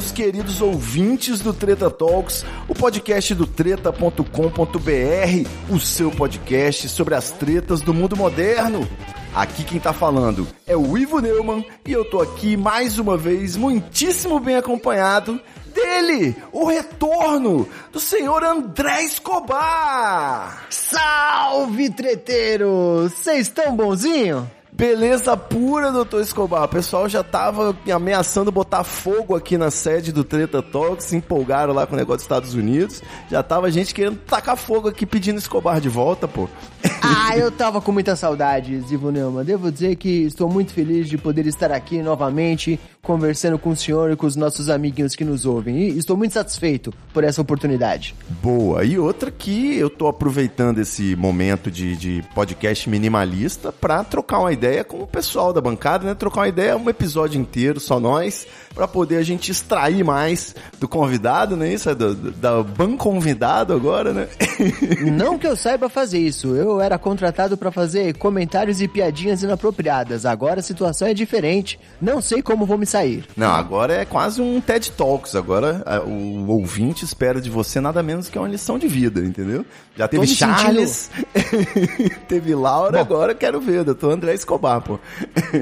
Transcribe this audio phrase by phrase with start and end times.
[0.00, 4.14] Meus queridos ouvintes do Treta Talks, o podcast do treta.com.br,
[5.68, 8.88] o seu podcast sobre as tretas do mundo moderno.
[9.34, 13.58] Aqui quem tá falando é o Ivo Neumann e eu tô aqui mais uma vez
[13.58, 20.66] muitíssimo bem acompanhado dele, o retorno do senhor André Escobar!
[20.70, 23.12] Salve, treteiros!
[23.12, 24.50] Vocês estão bonzinho?
[24.80, 26.64] Beleza pura, doutor Escobar.
[26.64, 31.74] O pessoal já tava ameaçando botar fogo aqui na sede do Treta Talk, se empolgaram
[31.74, 33.02] lá com o negócio dos Estados Unidos.
[33.30, 36.48] Já tava gente querendo tacar fogo aqui pedindo Escobar de volta, pô.
[37.02, 39.44] Ah, eu tava com muita saudade, Ivo Neumann.
[39.44, 44.10] Devo dizer que estou muito feliz de poder estar aqui novamente, conversando com o senhor
[44.12, 45.76] e com os nossos amiguinhos que nos ouvem.
[45.78, 48.14] E estou muito satisfeito por essa oportunidade.
[48.42, 48.84] Boa.
[48.84, 54.52] E outra que eu tô aproveitando esse momento de, de podcast minimalista pra trocar uma
[54.52, 56.14] ideia com o pessoal da bancada, né?
[56.14, 60.86] Trocar uma ideia, um episódio inteiro, só nós, pra poder a gente extrair mais do
[60.86, 61.72] convidado, né?
[61.72, 64.28] Isso é do, do- da ban convidado agora, né?
[65.12, 70.24] Não que eu saiba fazer isso, eu era contratado pra fazer comentários e piadinhas inapropriadas.
[70.26, 71.78] Agora a situação é diferente.
[72.00, 73.24] Não sei como vou me sair.
[73.36, 75.34] Não, agora é quase um TED Talks.
[75.34, 79.64] Agora a- o ouvinte espera de você nada menos que uma lição de vida, entendeu?
[79.96, 81.10] Já teve Charles,
[82.28, 84.98] teve Laura, agora eu quero ver, doutor André Escobar, pô.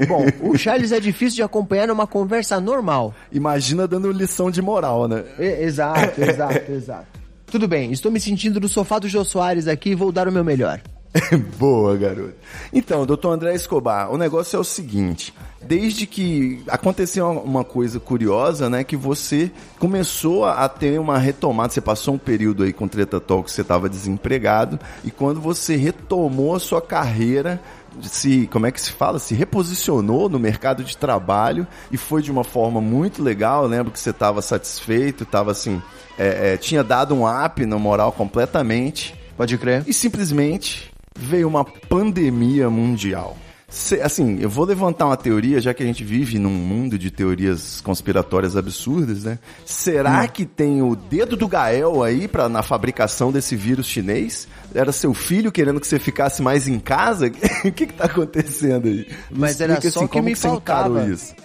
[0.07, 3.13] Bom, o Charles é difícil de acompanhar numa conversa normal.
[3.31, 5.23] Imagina dando lição de moral, né?
[5.37, 7.07] E- exato, exato, exato.
[7.51, 10.31] Tudo bem, estou me sentindo no sofá do Jô Soares aqui e vou dar o
[10.31, 10.79] meu melhor.
[11.57, 12.35] Boa, garoto.
[12.71, 15.33] Então, doutor André Escobar, o negócio é o seguinte.
[15.61, 18.83] Desde que aconteceu uma coisa curiosa, né?
[18.83, 21.73] Que você começou a ter uma retomada.
[21.73, 24.79] Você passou um período aí com Treta Talk que você estava desempregado.
[25.03, 27.59] E quando você retomou a sua carreira,
[28.03, 29.19] se, como é que se fala?
[29.19, 33.63] Se reposicionou no mercado de trabalho e foi de uma forma muito legal.
[33.63, 35.81] Eu lembro que você estava satisfeito, estava assim,
[36.17, 39.83] é, é, tinha dado um up na moral completamente Pode crer.
[39.87, 40.88] e simplesmente
[41.19, 43.37] veio uma pandemia mundial.
[43.71, 47.11] Se- assim, eu vou levantar uma teoria, já que a gente vive num mundo de
[47.11, 49.37] teorias conspiratórias absurdas, né?
[49.63, 54.47] Será que tem o dedo do Gael aí pra, na fabricação desse vírus chinês?
[54.73, 57.31] Era seu filho querendo que você ficasse mais em casa?
[57.63, 59.05] O que que tá acontecendo aí?
[59.29, 60.61] Mas era explica, só assim, que me encarou
[60.95, 61.05] faltava.
[61.11, 61.35] isso?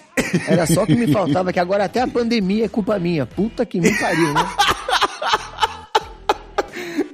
[0.47, 3.25] Era só que me faltava, que agora até a pandemia é culpa minha.
[3.27, 4.41] Puta que me pariu, né?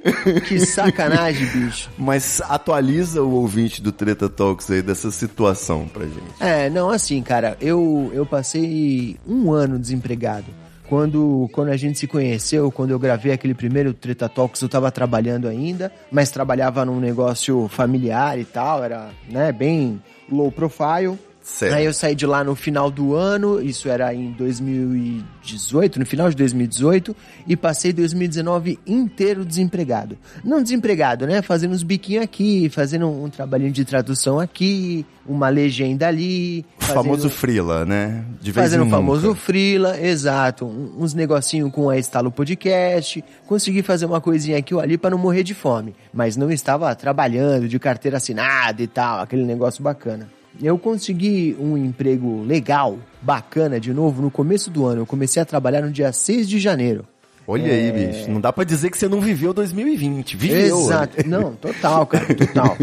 [0.46, 1.90] que sacanagem, bicho.
[1.96, 6.34] Mas atualiza o ouvinte do Treta Talks aí dessa situação pra gente.
[6.40, 10.46] É, não, assim, cara, eu, eu passei um ano desempregado.
[10.88, 14.90] Quando, quando a gente se conheceu, quando eu gravei aquele primeiro Treta Talks, eu tava
[14.90, 21.18] trabalhando ainda, mas trabalhava num negócio familiar e tal, era, né, bem low profile.
[21.42, 21.74] Certo.
[21.74, 26.30] Aí eu saí de lá no final do ano, isso era em 2018, no final
[26.30, 27.16] de 2018,
[27.48, 30.16] e passei 2019 inteiro desempregado.
[30.44, 31.42] Não desempregado, né?
[31.42, 36.64] Fazendo uns biquinhos aqui, fazendo um, trabalhinho de tradução aqui, uma legenda ali.
[36.80, 38.24] O famoso frila, né?
[38.40, 40.64] De vez Fazendo o famoso frila, exato.
[40.64, 43.22] Uns negocinho com a Estalo Podcast.
[43.48, 45.92] Consegui fazer uma coisinha aqui ou ali para não morrer de fome.
[46.14, 50.30] Mas não estava trabalhando de carteira assinada e tal, aquele negócio bacana.
[50.60, 55.02] Eu consegui um emprego legal, bacana de novo, no começo do ano.
[55.02, 57.04] Eu comecei a trabalhar no dia 6 de janeiro.
[57.46, 58.30] Olha aí, bicho.
[58.30, 60.36] Não dá pra dizer que você não viveu 2020.
[60.36, 60.78] Viveu.
[60.78, 61.28] Exato.
[61.28, 62.76] Não, total, cara, total.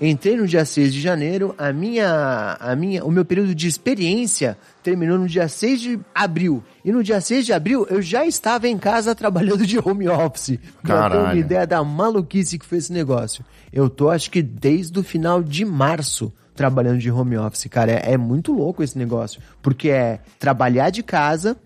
[0.00, 4.58] Entrei no dia 6 de janeiro, a minha, a minha, o meu período de experiência
[4.82, 6.62] terminou no dia 6 de abril.
[6.84, 10.58] E no dia 6 de abril eu já estava em casa trabalhando de home office.
[10.82, 11.40] Pra ter uma Caralho.
[11.40, 13.42] ideia da maluquice que foi esse negócio.
[13.72, 17.92] Eu tô, acho que desde o final de março trabalhando de home office, cara.
[17.92, 19.40] É, é muito louco esse negócio.
[19.62, 21.56] Porque é trabalhar de casa,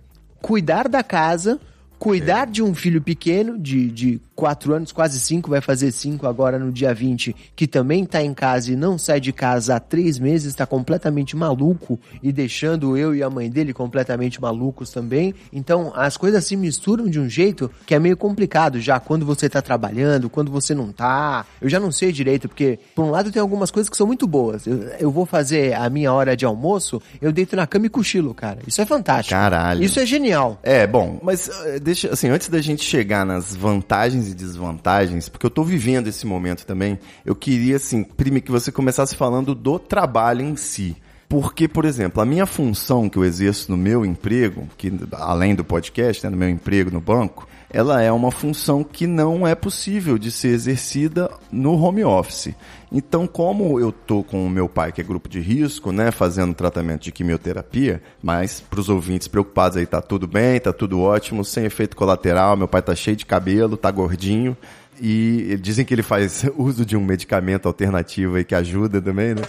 [0.43, 1.61] cuidar da casa,
[1.99, 6.59] cuidar de um filho pequeno, de, de quatro anos, quase cinco, vai fazer cinco agora
[6.59, 10.19] no dia 20, que também tá em casa e não sai de casa há três
[10.19, 15.35] meses, está completamente maluco e deixando eu e a mãe dele completamente malucos também.
[15.53, 19.47] Então as coisas se misturam de um jeito que é meio complicado já quando você
[19.47, 21.45] tá trabalhando, quando você não tá.
[21.61, 24.27] Eu já não sei direito, porque por um lado tem algumas coisas que são muito
[24.27, 24.67] boas.
[24.67, 28.33] Eu, eu vou fazer a minha hora de almoço, eu deito na cama e cochilo,
[28.33, 28.61] cara.
[28.67, 29.39] Isso é fantástico.
[29.39, 29.85] Caralho.
[29.85, 30.59] Isso é genial.
[30.63, 35.47] É, bom, mas uh, deixa, assim, antes da gente chegar nas vantagens e desvantagens, porque
[35.47, 39.79] eu tô vivendo esse momento também, eu queria, assim, primeiro que você começasse falando do
[39.79, 40.97] trabalho em si.
[41.29, 45.63] Porque, por exemplo, a minha função que eu exerço no meu emprego, que além do
[45.63, 50.19] podcast, né, no meu emprego no banco, ela é uma função que não é possível
[50.19, 52.55] de ser exercida no home office.
[52.93, 56.53] Então, como eu tô com o meu pai, que é grupo de risco, né, fazendo
[56.53, 61.45] tratamento de quimioterapia, mas para os ouvintes preocupados aí, tá tudo bem, tá tudo ótimo,
[61.45, 64.57] sem efeito colateral, meu pai tá cheio de cabelo, tá gordinho,
[65.01, 69.43] e dizem que ele faz uso de um medicamento alternativo aí que ajuda também, né?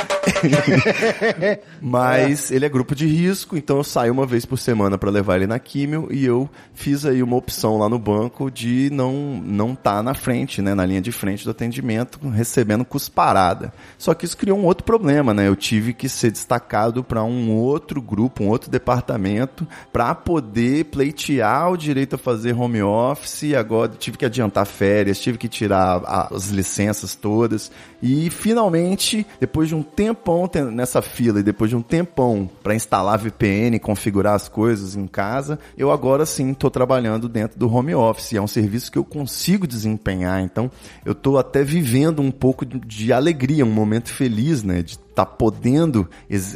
[1.81, 5.35] Mas ele é grupo de risco, então eu saio uma vez por semana para levar
[5.35, 9.75] ele na químio e eu fiz aí uma opção lá no banco de não não
[9.75, 13.73] tá na frente, né, na linha de frente do atendimento, recebendo cusparada.
[13.97, 15.47] Só que isso criou um outro problema, né?
[15.47, 21.71] Eu tive que ser destacado para um outro grupo, um outro departamento para poder pleitear
[21.71, 26.03] o direito a fazer home office, e agora tive que adiantar férias, tive que tirar
[26.31, 27.71] as licenças todas
[28.01, 33.17] e finalmente, depois de um tempão nessa fila e depois de um tempão para instalar
[33.17, 38.33] VPN, configurar as coisas em casa, eu agora sim estou trabalhando dentro do home office.
[38.33, 40.41] É um serviço que eu consigo desempenhar.
[40.41, 40.69] Então,
[41.03, 44.83] eu estou até vivendo um pouco de alegria, um momento feliz, né?
[44.83, 46.09] De tá podendo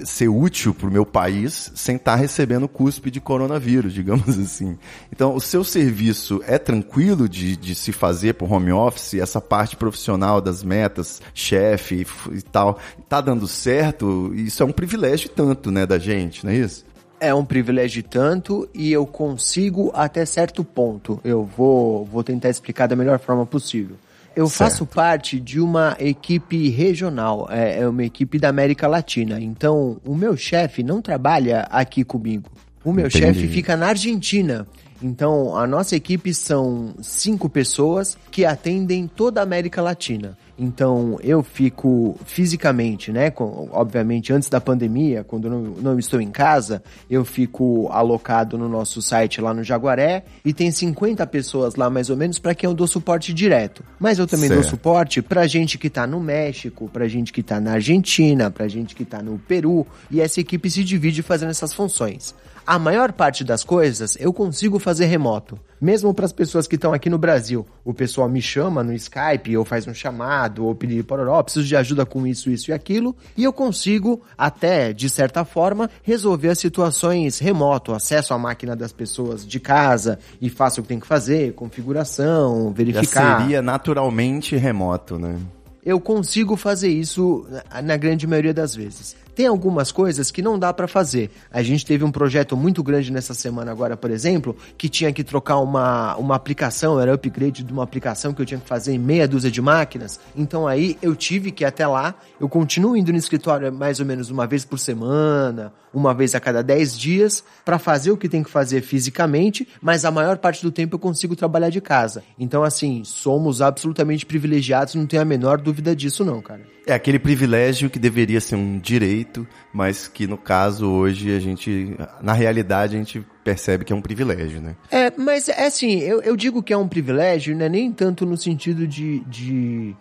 [0.06, 4.78] ser útil para o meu país sem estar tá recebendo cuspe de coronavírus, digamos assim.
[5.12, 9.76] Então, o seu serviço é tranquilo de, de se fazer por home office, essa parte
[9.76, 12.80] profissional das metas, chefe e, tal,
[13.10, 14.32] tá dando certo?
[14.34, 16.86] Isso é um privilégio tanto, né, da gente, não é isso?
[17.20, 21.20] É um privilégio tanto e eu consigo até certo ponto.
[21.24, 23.96] Eu vou, vou tentar explicar da melhor forma possível.
[24.36, 24.72] Eu certo.
[24.72, 29.40] faço parte de uma equipe regional, é, é uma equipe da América Latina.
[29.40, 32.50] Então, o meu chefe não trabalha aqui comigo.
[32.84, 34.68] O meu chefe fica na Argentina.
[35.02, 40.38] Então, a nossa equipe são cinco pessoas que atendem toda a América Latina.
[40.58, 43.30] Então eu fico fisicamente, né?
[43.30, 48.70] Com, obviamente antes da pandemia, quando não, não estou em casa, eu fico alocado no
[48.70, 52.70] nosso site lá no Jaguaré e tem 50 pessoas lá mais ou menos para quem
[52.70, 53.84] eu dou suporte direto.
[54.00, 54.62] Mas eu também certo.
[54.62, 58.68] dou suporte para gente que tá no México, para gente que tá na Argentina, para
[58.68, 62.34] gente que tá no Peru e essa equipe se divide fazendo essas funções.
[62.66, 65.60] A maior parte das coisas eu consigo fazer remoto.
[65.82, 67.66] Mesmo para as pessoas que estão aqui no Brasil.
[67.84, 71.66] O pessoal me chama no Skype, ou faz um chamado, ou pedir por ó, preciso
[71.66, 73.16] de ajuda com isso, isso e aquilo.
[73.36, 77.94] E eu consigo, até de certa forma, resolver as situações remoto.
[77.94, 82.72] Acesso à máquina das pessoas de casa e faço o que tem que fazer, configuração,
[82.72, 83.40] verificar.
[83.40, 85.36] Já seria naturalmente remoto, né?
[85.84, 87.46] Eu consigo fazer isso
[87.84, 89.16] na grande maioria das vezes.
[89.36, 91.30] Tem algumas coisas que não dá para fazer.
[91.52, 95.26] A gente teve um projeto muito grande nessa semana agora, por exemplo, que tinha que
[95.26, 99.00] trocar uma, uma aplicação, era upgrade de uma aplicação que eu tinha que fazer em
[99.00, 100.22] meia dúzia de máquinas.
[100.36, 102.16] Então aí eu tive que ir até lá.
[102.40, 106.40] Eu continuo indo no escritório mais ou menos uma vez por semana, uma vez a
[106.40, 110.62] cada 10 dias, para fazer o que tem que fazer fisicamente, mas a maior parte
[110.62, 112.24] do tempo eu consigo trabalhar de casa.
[112.40, 116.75] Então, assim, somos absolutamente privilegiados, não tenho a menor dúvida disso, não, cara.
[116.88, 121.96] É aquele privilégio que deveria ser um direito, mas que no caso hoje a gente,
[122.22, 124.76] na realidade, a gente percebe que é um privilégio, né?
[124.92, 127.68] É, mas é assim, eu, eu digo que é um privilégio, né?
[127.68, 129.96] Nem tanto no sentido de, de,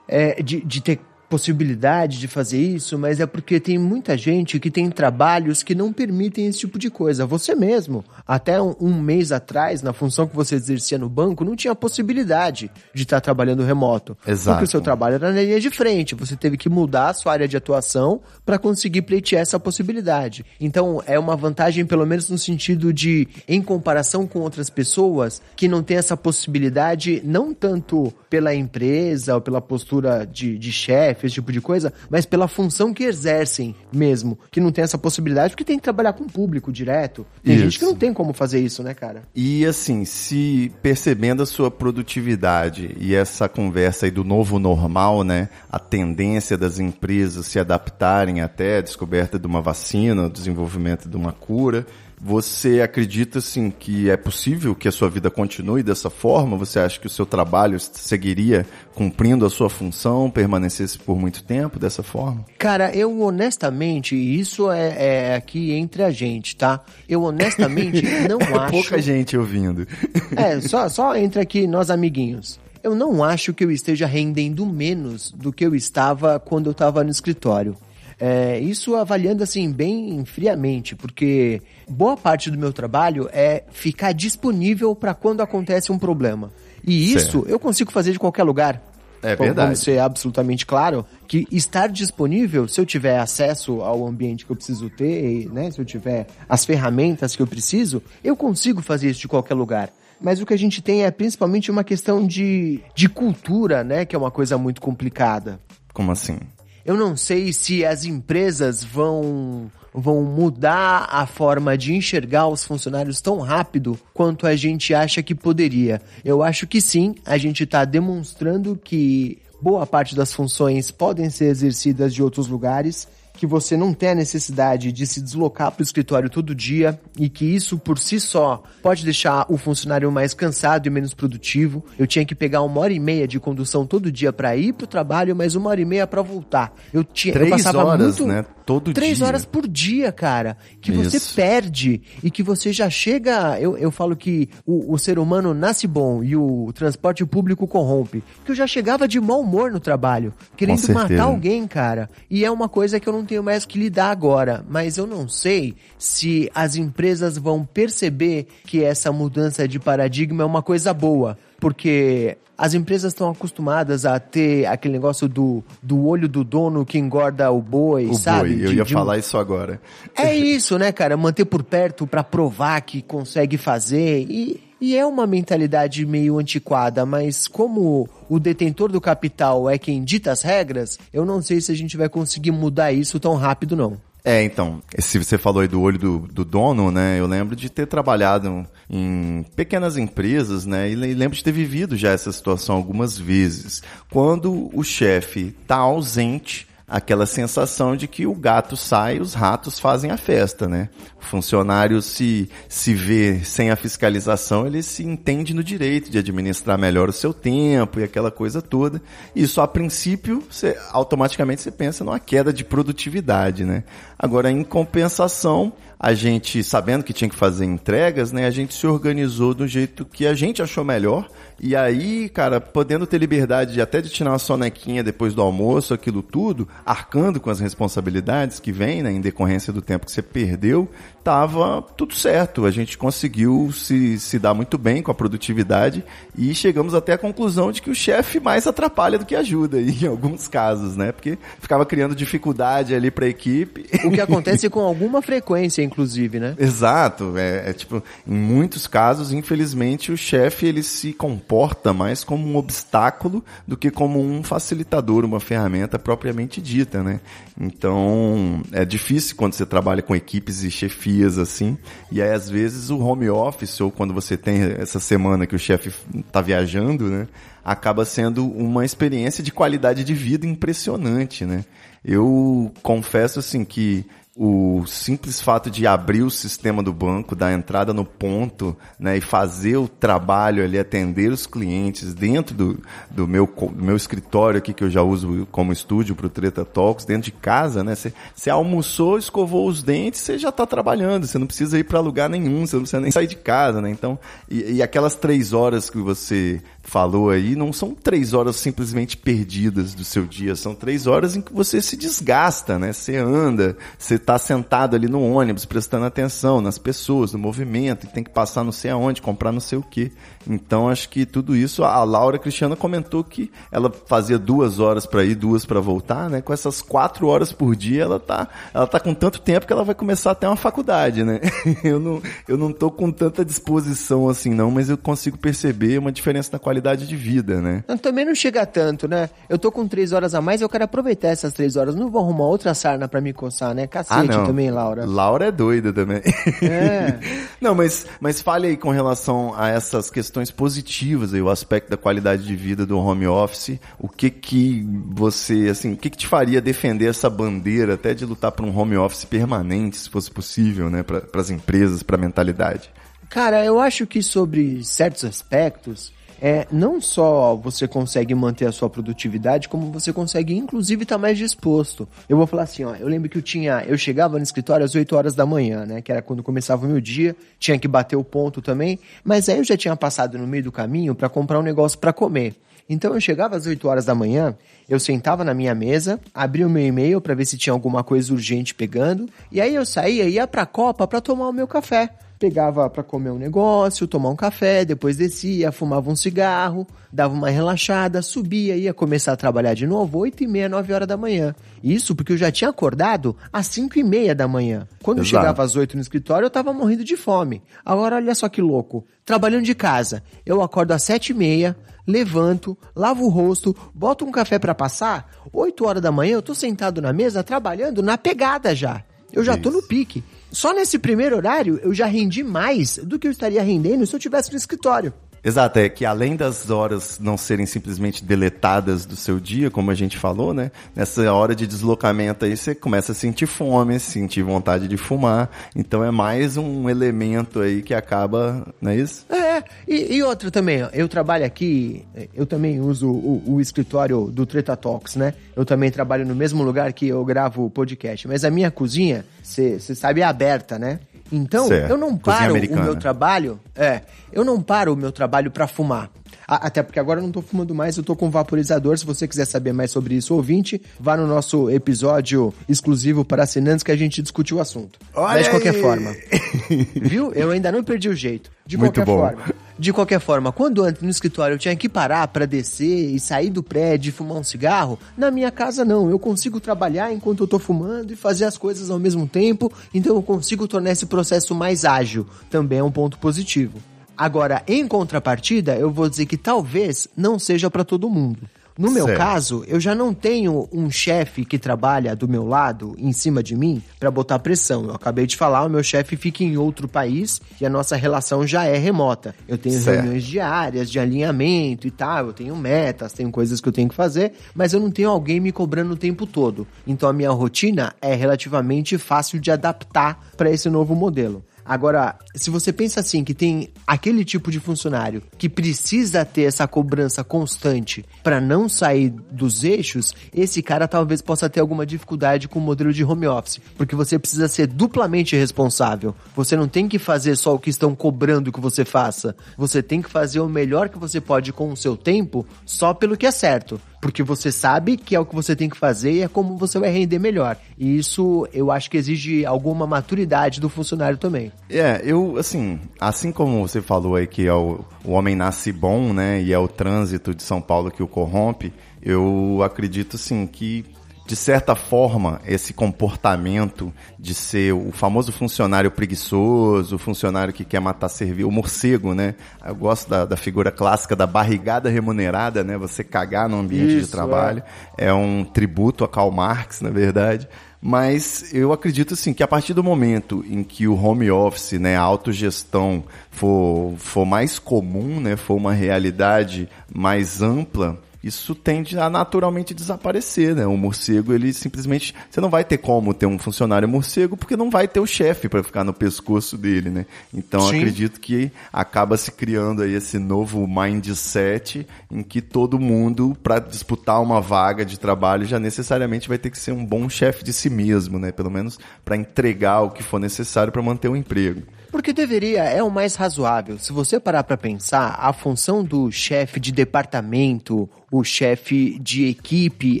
[0.06, 4.68] é, de, de ter possibilidade de fazer isso, mas é porque tem muita gente que
[4.68, 7.24] tem trabalhos que não permitem esse tipo de coisa.
[7.24, 11.54] Você mesmo, até um, um mês atrás, na função que você exercia no banco, não
[11.54, 14.18] tinha possibilidade de estar trabalhando remoto.
[14.26, 14.56] Exato.
[14.56, 16.16] Porque o seu trabalho era na linha de frente.
[16.16, 20.44] Você teve que mudar a sua área de atuação para conseguir pleitear essa possibilidade.
[20.60, 25.68] Então, é uma vantagem, pelo menos no sentido de, em comparação com outras pessoas que
[25.68, 31.34] não têm essa possibilidade, não tanto pela empresa ou pela postura de, de chefe, esse
[31.34, 35.64] tipo de coisa, mas pela função que exercem mesmo, que não tem essa possibilidade, porque
[35.64, 37.26] tem que trabalhar com o público direto.
[37.42, 37.64] Tem isso.
[37.64, 39.22] gente que não tem como fazer isso, né, cara?
[39.34, 45.48] E assim, se percebendo a sua produtividade e essa conversa aí do novo normal, né,
[45.70, 51.16] a tendência das empresas se adaptarem até a descoberta de uma vacina, o desenvolvimento de
[51.16, 51.86] uma cura,
[52.22, 56.54] Você acredita, assim, que é possível que a sua vida continue dessa forma?
[56.58, 61.78] Você acha que o seu trabalho seguiria cumprindo a sua função, permanecesse por muito tempo
[61.78, 62.44] dessa forma?
[62.58, 66.84] Cara, eu honestamente, isso é, é aqui entre a gente, tá?
[67.08, 68.70] Eu honestamente não acho.
[68.70, 69.88] Pouca gente ouvindo.
[70.36, 72.60] É, só, só entre aqui nós amiguinhos.
[72.82, 77.02] Eu não acho que eu esteja rendendo menos do que eu estava quando eu estava
[77.02, 77.74] no escritório.
[78.20, 84.94] É, isso avaliando assim bem friamente, porque boa parte do meu trabalho é ficar disponível
[84.94, 86.52] para quando acontece um problema.
[86.86, 87.48] E isso Certo.
[87.48, 88.82] eu consigo fazer de qualquer lugar.
[89.22, 89.66] É Vamos- verdade.
[89.68, 94.56] Vamos ser absolutamente claro que estar disponível, se eu tiver acesso ao ambiente que eu
[94.56, 99.20] preciso ter, né, se eu tiver as ferramentas que eu preciso, eu consigo fazer isso
[99.20, 99.90] de qualquer lugar.
[100.20, 104.14] Mas o que a gente tem é principalmente uma questão de, de cultura, né, que
[104.14, 105.58] é uma coisa muito complicada.
[105.94, 106.38] Como assim?
[106.84, 113.20] Eu não sei se as empresas vão vão mudar a forma de enxergar os funcionários
[113.20, 116.00] tão rápido quanto a gente acha que poderia.
[116.24, 121.46] Eu acho que sim, a gente está demonstrando que boa parte das funções podem ser
[121.46, 123.08] exercidas de outros lugares,
[123.40, 127.26] que você não tem a necessidade de se deslocar para o escritório todo dia e
[127.26, 131.82] que isso por si só pode deixar o funcionário mais cansado e menos produtivo.
[131.98, 134.84] Eu tinha que pegar uma hora e meia de condução todo dia para ir para
[134.84, 136.74] o trabalho, mas uma hora e meia para voltar.
[136.92, 138.44] Eu tinha eu Três passava horas, muito, né?
[138.66, 139.26] Todo três dia.
[139.26, 141.34] horas por dia, cara, que você Isso.
[141.34, 143.58] perde e que você já chega.
[143.58, 148.22] Eu, eu falo que o, o ser humano nasce bom e o transporte público corrompe.
[148.44, 152.08] Que eu já chegava de mau humor no trabalho, querendo matar alguém, cara.
[152.30, 154.64] E é uma coisa que eu não tenho mais que lidar agora.
[154.68, 160.46] Mas eu não sei se as empresas vão perceber que essa mudança de paradigma é
[160.46, 161.38] uma coisa boa.
[161.60, 166.98] Porque as empresas estão acostumadas a ter aquele negócio do, do olho do dono que
[166.98, 168.54] engorda o boi, O sabe?
[168.54, 169.80] boi, eu De- ia de- falar isso agora.
[170.16, 171.16] é isso, né, cara?
[171.16, 174.26] Manter por perto pra provar que consegue fazer.
[174.28, 180.02] E, e é uma mentalidade meio antiquada, mas como o detentor do capital é quem
[180.02, 183.76] dita as regras, eu não sei se a gente vai conseguir mudar isso tão rápido,
[183.76, 183.96] não.
[184.22, 187.18] É, então, se você falou aí do olho do, do dono, né?
[187.18, 190.90] Eu lembro de ter trabalhado em pequenas empresas, né?
[190.90, 193.82] E le- lembro de ter vivido já essa situação algumas vezes.
[194.10, 200.10] Quando o chefe tá ausente, aquela sensação de que o gato sai, os ratos fazem
[200.10, 200.88] a festa, né?
[201.22, 206.76] O funcionário se, se vê sem a fiscalização, ele se entende no direito de administrar
[206.76, 209.00] melhor o seu tempo e aquela coisa toda.
[209.36, 213.84] Isso, a princípio, você, automaticamente você pensa numa queda de produtividade, né?
[214.18, 218.86] Agora, em compensação, a gente, sabendo que tinha que fazer entregas, né, a gente se
[218.86, 221.28] organizou do jeito que a gente achou melhor.
[221.62, 225.92] E aí, cara, podendo ter liberdade de até de tirar uma sonequinha depois do almoço,
[225.92, 230.22] aquilo tudo, arcando com as responsabilidades que vem, né, em decorrência do tempo que você
[230.22, 230.88] perdeu,
[231.22, 232.64] tava tudo certo.
[232.64, 236.02] A gente conseguiu se, se dar muito bem com a produtividade
[236.34, 240.06] e chegamos até a conclusão de que o chefe mais atrapalha do que ajuda, em
[240.06, 241.12] alguns casos, né?
[241.12, 243.84] Porque ficava criando dificuldade ali pra equipe.
[244.02, 246.54] O que acontece com alguma frequência, inclusive, né?
[246.58, 252.46] Exato, é, é tipo, em muitos casos, infelizmente, o chefe ele se comporta mais como
[252.46, 257.20] um obstáculo do que como um facilitador, uma ferramenta propriamente dita, né?
[257.60, 261.76] Então, é difícil quando você trabalha com equipes e chefias assim,
[262.10, 265.58] e aí às vezes o home office ou quando você tem essa semana que o
[265.58, 265.92] chefe
[266.30, 267.26] tá viajando, né?
[267.62, 271.64] Acaba sendo uma experiência de qualidade de vida impressionante, né?
[272.02, 274.06] Eu confesso assim que
[274.36, 279.20] o simples fato de abrir o sistema do banco, dar entrada no ponto, né, e
[279.20, 284.72] fazer o trabalho ali, atender os clientes dentro do, do, meu, do meu escritório aqui,
[284.72, 288.50] que eu já uso como estúdio para o Treta Talks, dentro de casa, né, você
[288.50, 292.66] almoçou, escovou os dentes, você já está trabalhando, você não precisa ir para lugar nenhum,
[292.66, 294.18] você não precisa nem sair de casa, né, então,
[294.48, 299.94] e, e aquelas três horas que você falou aí, não são três horas simplesmente perdidas
[299.94, 302.92] do seu dia, são três horas em que você se desgasta, né?
[302.92, 308.08] Você anda, você tá sentado ali no ônibus, prestando atenção nas pessoas, no movimento, e
[308.08, 310.10] tem que passar não sei aonde, comprar não sei o quê.
[310.48, 315.22] Então acho que tudo isso, a Laura Cristiana comentou que ela fazia duas horas para
[315.22, 316.40] ir, duas para voltar, né?
[316.40, 319.84] Com essas quatro horas por dia, ela tá, ela tá com tanto tempo que ela
[319.84, 321.38] vai começar até uma faculdade, né?
[321.84, 326.12] Eu não, eu não tô com tanta disposição assim não, mas eu consigo perceber uma
[326.12, 327.84] diferença na qualidade de vida, né?
[328.00, 329.28] Também não chega tanto, né?
[329.48, 331.94] Eu tô com três horas a mais, eu quero aproveitar essas três horas.
[331.94, 333.86] Não vou arrumar outra sarna pra me coçar, né?
[333.86, 335.04] Cacete também, Laura.
[335.06, 336.22] Laura é doida também.
[336.62, 337.18] É.
[337.60, 341.96] não, mas, mas fale aí com relação a essas questões positivas aí, o aspecto da
[341.96, 343.78] qualidade de vida do home office.
[343.98, 348.24] O que que você, assim, o que que te faria defender essa bandeira até de
[348.24, 352.20] lutar por um home office permanente, se fosse possível, né, para as empresas, para a
[352.20, 352.90] mentalidade?
[353.30, 358.88] Cara, eu acho que sobre certos aspectos, é, não só você consegue manter a sua
[358.88, 362.08] produtividade, como você consegue, inclusive, estar tá mais disposto.
[362.28, 364.94] Eu vou falar assim, ó, eu lembro que eu tinha, eu chegava no escritório às
[364.94, 368.16] 8 horas da manhã, né, que era quando começava o meu dia, tinha que bater
[368.16, 371.58] o ponto também, mas aí eu já tinha passado no meio do caminho para comprar
[371.58, 372.54] um negócio para comer.
[372.88, 374.56] Então eu chegava às 8 horas da manhã,
[374.88, 378.32] eu sentava na minha mesa, abria o meu e-mail para ver se tinha alguma coisa
[378.32, 381.68] urgente pegando, e aí eu saía e ia para a copa para tomar o meu
[381.68, 387.34] café pegava para comer um negócio, tomar um café, depois descia, fumava um cigarro, dava
[387.34, 391.18] uma relaxada, subia, ia começar a trabalhar de novo, 8 e meia, 9 horas da
[391.18, 391.54] manhã.
[391.84, 394.88] Isso porque eu já tinha acordado às 5 e meia da manhã.
[395.02, 397.62] Quando eu chegava às 8 no escritório, eu tava morrendo de fome.
[397.84, 399.04] Agora olha só que louco.
[399.22, 404.32] Trabalhando de casa, eu acordo às 7 e meia, levanto, lavo o rosto, boto um
[404.32, 408.74] café para passar, 8 horas da manhã eu tô sentado na mesa trabalhando na pegada
[408.74, 409.04] já.
[409.30, 409.62] Eu já Isso.
[409.62, 410.24] tô no pique.
[410.50, 414.20] Só nesse primeiro horário eu já rendi mais do que eu estaria rendendo se eu
[414.20, 415.12] tivesse no escritório.
[415.42, 419.94] Exato, é que além das horas não serem simplesmente deletadas do seu dia, como a
[419.94, 420.70] gente falou, né?
[420.94, 425.50] Nessa hora de deslocamento aí você começa a sentir fome, sentir vontade de fumar.
[425.74, 429.24] Então é mais um elemento aí que acaba, não é isso?
[429.30, 432.04] É, e, e outra também, eu trabalho aqui,
[432.34, 435.32] eu também uso o, o escritório do Treta Talks, né?
[435.56, 439.24] Eu também trabalho no mesmo lugar que eu gravo o podcast, mas a minha cozinha,
[439.42, 441.00] você sabe, é aberta, né?
[441.32, 441.90] Então, certo.
[441.90, 446.10] eu não paro o meu trabalho, é, eu não paro o meu trabalho para fumar.
[446.46, 448.98] Até porque agora eu não tô fumando mais, eu tô com vaporizador.
[448.98, 453.84] Se você quiser saber mais sobre isso, ouvinte, vá no nosso episódio exclusivo para assinantes
[453.84, 454.98] que a gente discutiu o assunto.
[455.14, 455.80] Olha Mas de qualquer aí.
[455.80, 456.16] forma.
[457.00, 457.32] Viu?
[457.34, 458.50] Eu ainda não perdi o jeito.
[458.66, 459.18] De Muito qualquer bom.
[459.20, 459.54] forma.
[459.80, 463.48] De qualquer forma, quando antes no escritório eu tinha que parar para descer e sair
[463.48, 466.10] do prédio e fumar um cigarro, na minha casa não.
[466.10, 470.16] Eu consigo trabalhar enquanto eu tô fumando e fazer as coisas ao mesmo tempo, então
[470.16, 472.26] eu consigo tornar esse processo mais ágil.
[472.50, 473.78] Também é um ponto positivo.
[474.14, 478.40] Agora, em contrapartida, eu vou dizer que talvez não seja para todo mundo.
[478.78, 479.18] No meu certo.
[479.18, 483.54] caso, eu já não tenho um chefe que trabalha do meu lado, em cima de
[483.56, 484.84] mim, para botar pressão.
[484.84, 488.46] Eu acabei de falar, o meu chefe fica em outro país e a nossa relação
[488.46, 489.34] já é remota.
[489.46, 490.02] Eu tenho certo.
[490.02, 493.94] reuniões diárias de alinhamento e tal, eu tenho metas, tenho coisas que eu tenho que
[493.94, 496.66] fazer, mas eu não tenho alguém me cobrando o tempo todo.
[496.86, 501.44] Então a minha rotina é relativamente fácil de adaptar para esse novo modelo.
[501.70, 506.66] Agora, se você pensa assim, que tem aquele tipo de funcionário que precisa ter essa
[506.66, 512.58] cobrança constante para não sair dos eixos, esse cara talvez possa ter alguma dificuldade com
[512.58, 516.12] o modelo de home office, porque você precisa ser duplamente responsável.
[516.34, 519.36] Você não tem que fazer só o que estão cobrando que você faça.
[519.56, 523.16] Você tem que fazer o melhor que você pode com o seu tempo, só pelo
[523.16, 526.22] que é certo porque você sabe que é o que você tem que fazer e
[526.22, 527.56] é como você vai render melhor.
[527.78, 531.52] E isso eu acho que exige alguma maturidade do funcionário também.
[531.68, 536.12] É, eu, assim, assim como você falou aí que é o, o homem nasce bom,
[536.12, 540.84] né, e é o trânsito de São Paulo que o corrompe, eu acredito, sim, que
[541.26, 547.80] de certa forma, esse comportamento de ser o famoso funcionário preguiçoso, o funcionário que quer
[547.80, 549.36] matar serviço, o morcego, né?
[549.64, 552.76] Eu gosto da, da, figura clássica da barrigada remunerada, né?
[552.78, 554.62] Você cagar no ambiente Isso, de trabalho.
[554.98, 555.06] É.
[555.06, 557.48] é um tributo a Karl Marx, na verdade.
[557.80, 561.96] Mas eu acredito assim que a partir do momento em que o home office, né,
[561.96, 569.08] a autogestão for, for mais comum, né, for uma realidade mais ampla, isso tende a
[569.08, 570.66] naturalmente desaparecer, né?
[570.66, 572.14] O morcego, ele simplesmente.
[572.30, 575.48] Você não vai ter como ter um funcionário morcego, porque não vai ter o chefe
[575.48, 577.06] para ficar no pescoço dele, né?
[577.32, 583.58] Então acredito que acaba se criando aí esse novo mindset em que todo mundo, para
[583.58, 587.52] disputar uma vaga de trabalho, já necessariamente vai ter que ser um bom chefe de
[587.52, 588.30] si mesmo, né?
[588.32, 591.62] Pelo menos para entregar o que for necessário para manter o emprego.
[591.90, 593.78] Porque deveria, é o mais razoável.
[593.78, 600.00] Se você parar para pensar, a função do chefe de departamento o chefe de equipe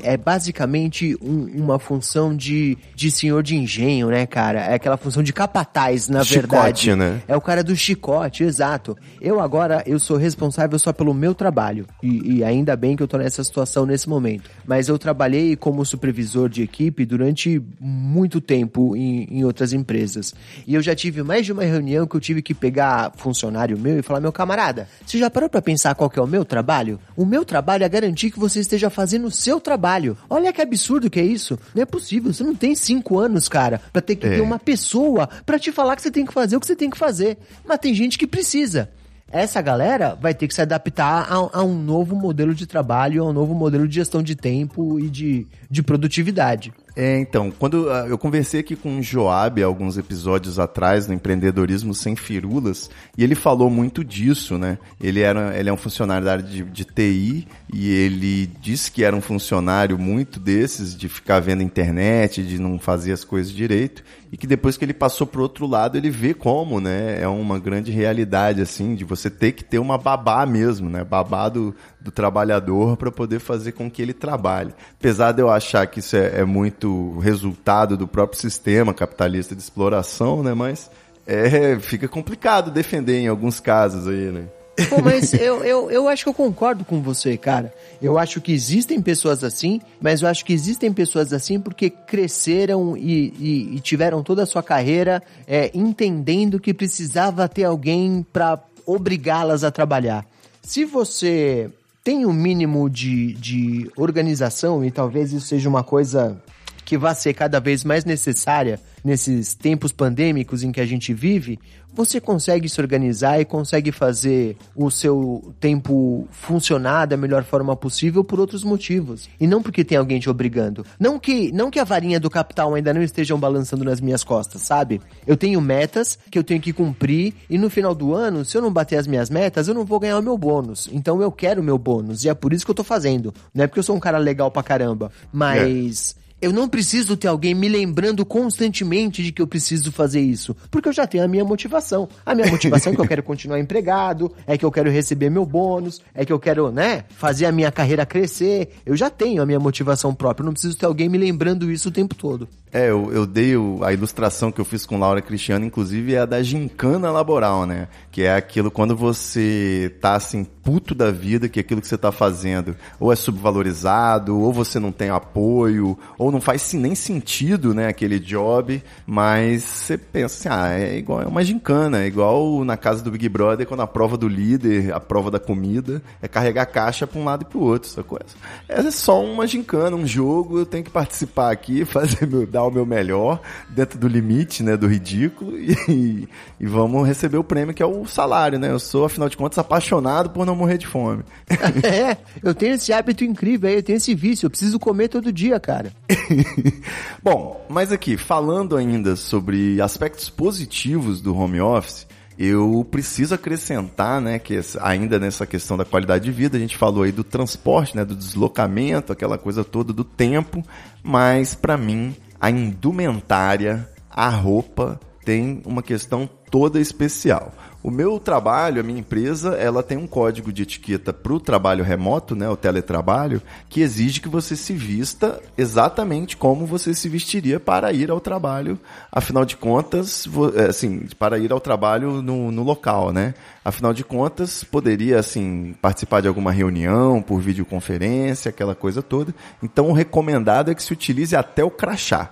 [0.02, 4.64] é basicamente um, uma função de, de senhor de engenho, né, cara?
[4.64, 6.96] É aquela função de capataz, na chicote, verdade.
[6.96, 7.22] né?
[7.28, 8.96] É o cara do chicote, exato.
[9.20, 11.86] Eu agora, eu sou responsável só pelo meu trabalho.
[12.02, 14.50] E, e ainda bem que eu tô nessa situação nesse momento.
[14.66, 20.34] Mas eu trabalhei como supervisor de equipe durante muito tempo em, em outras empresas.
[20.66, 23.98] E eu já tive mais de uma reunião que eu tive que pegar funcionário meu
[23.98, 26.98] e falar, meu camarada, você já parou pra pensar qual que é o meu trabalho?
[27.16, 30.16] O meu trabalho é garantir que você esteja fazendo o seu trabalho.
[30.28, 31.58] Olha que absurdo que é isso.
[31.74, 32.32] Não é possível.
[32.32, 34.36] Você não tem cinco anos, cara, pra ter que É.
[34.36, 36.90] ter uma pessoa pra te falar que você tem que fazer o que você tem
[36.90, 37.38] que fazer.
[37.64, 38.90] Mas tem gente que precisa.
[39.32, 43.28] Essa galera vai ter que se adaptar a, a um novo modelo de trabalho, a
[43.28, 46.72] um novo modelo de gestão de tempo e de, de produtividade.
[46.96, 51.94] É, então, quando ah, eu conversei aqui com o Joab alguns episódios atrás no Empreendedorismo
[51.94, 54.78] Sem Firulas, e ele falou muito disso, né?
[55.00, 59.04] Ele, era, ele é um funcionário da área de, de TI e ele disse que
[59.04, 64.02] era um funcionário muito desses, de ficar vendo internet, de não fazer as coisas direito,
[64.32, 67.20] e que depois que ele passou pro outro lado, ele vê como, né?
[67.20, 71.02] É uma grande realidade, assim, de você ter que ter uma babá mesmo, né?
[71.02, 74.72] Babá do, do trabalhador para poder fazer com que ele trabalhe.
[74.98, 79.60] Apesar de eu achar que isso é, é muito resultado do próprio sistema capitalista de
[79.60, 80.54] exploração, né?
[80.54, 80.90] Mas
[81.26, 84.46] é, fica complicado defender em alguns casos aí, né?
[84.88, 87.72] Pô, mas eu, eu, eu acho que eu concordo com você, cara.
[88.00, 92.96] Eu acho que existem pessoas assim, mas eu acho que existem pessoas assim porque cresceram
[92.96, 98.58] e, e, e tiveram toda a sua carreira é, entendendo que precisava ter alguém pra
[98.86, 100.24] obrigá-las a trabalhar.
[100.62, 101.70] Se você
[102.02, 106.40] tem um mínimo de, de organização, e talvez isso seja uma coisa
[106.84, 111.58] que vai ser cada vez mais necessária nesses tempos pandêmicos em que a gente vive,
[111.92, 118.24] você consegue se organizar e consegue fazer o seu tempo funcionar da melhor forma possível
[118.24, 119.28] por outros motivos.
[119.40, 120.84] E não porque tem alguém te obrigando.
[120.98, 124.62] Não que, não que a varinha do capital ainda não estejam balançando nas minhas costas,
[124.62, 125.00] sabe?
[125.26, 128.62] Eu tenho metas que eu tenho que cumprir e no final do ano, se eu
[128.62, 130.88] não bater as minhas metas, eu não vou ganhar o meu bônus.
[130.92, 133.34] Então eu quero o meu bônus e é por isso que eu tô fazendo.
[133.54, 137.28] Não é porque eu sou um cara legal pra caramba, mas eu não preciso ter
[137.28, 141.28] alguém me lembrando constantemente de que eu preciso fazer isso, porque eu já tenho a
[141.28, 142.08] minha motivação.
[142.24, 145.44] A minha motivação é que eu quero continuar empregado, é que eu quero receber meu
[145.46, 148.70] bônus, é que eu quero, né, fazer a minha carreira crescer.
[148.84, 151.88] Eu já tenho a minha motivação própria, eu não preciso ter alguém me lembrando isso
[151.88, 152.48] o tempo todo.
[152.72, 156.20] É, eu, eu dei o- a ilustração que eu fiz com Laura Cristiano, inclusive, é
[156.20, 157.88] a da gincana laboral, né?
[158.12, 162.12] Que é aquilo quando você tá assim, puto da vida, que aquilo que você tá
[162.12, 167.88] fazendo ou é subvalorizado, ou você não tem apoio, ou não faz nem sentido, né,
[167.88, 172.76] aquele job, mas você pensa assim, ah, é igual é uma gincana, é igual na
[172.76, 176.62] casa do Big Brother, quando a prova do líder, a prova da comida, é carregar
[176.62, 178.26] a caixa pra um lado e pro outro, essa coisa.
[178.68, 182.70] É só uma gincana, um jogo, eu tenho que participar aqui, fazer meu, dar o
[182.70, 187.82] meu melhor, dentro do limite, né, do ridículo, e, e vamos receber o prêmio que
[187.82, 188.70] é o salário, né?
[188.70, 191.22] Eu sou, afinal de contas, apaixonado por não morrer de fome.
[191.82, 195.32] é, eu tenho esse hábito incrível aí, eu tenho esse vício, eu preciso comer todo
[195.32, 195.92] dia, cara.
[197.22, 202.06] Bom, mas aqui, falando ainda sobre aspectos positivos do home office,
[202.38, 207.02] eu preciso acrescentar, né, que ainda nessa questão da qualidade de vida, a gente falou
[207.02, 210.64] aí do transporte, né, do deslocamento, aquela coisa toda do tempo,
[211.02, 217.52] mas para mim a indumentária, a roupa tem uma questão toda especial.
[217.82, 221.82] O meu trabalho, a minha empresa, ela tem um código de etiqueta para o trabalho
[221.82, 223.40] remoto, né, o teletrabalho,
[223.70, 228.78] que exige que você se vista exatamente como você se vestiria para ir ao trabalho.
[229.10, 233.34] Afinal de contas, é, assim, para ir ao trabalho no, no local, né?
[233.64, 239.34] Afinal de contas, poderia, assim, participar de alguma reunião por videoconferência, aquela coisa toda.
[239.62, 242.30] Então, o recomendado é que se utilize até o crachá.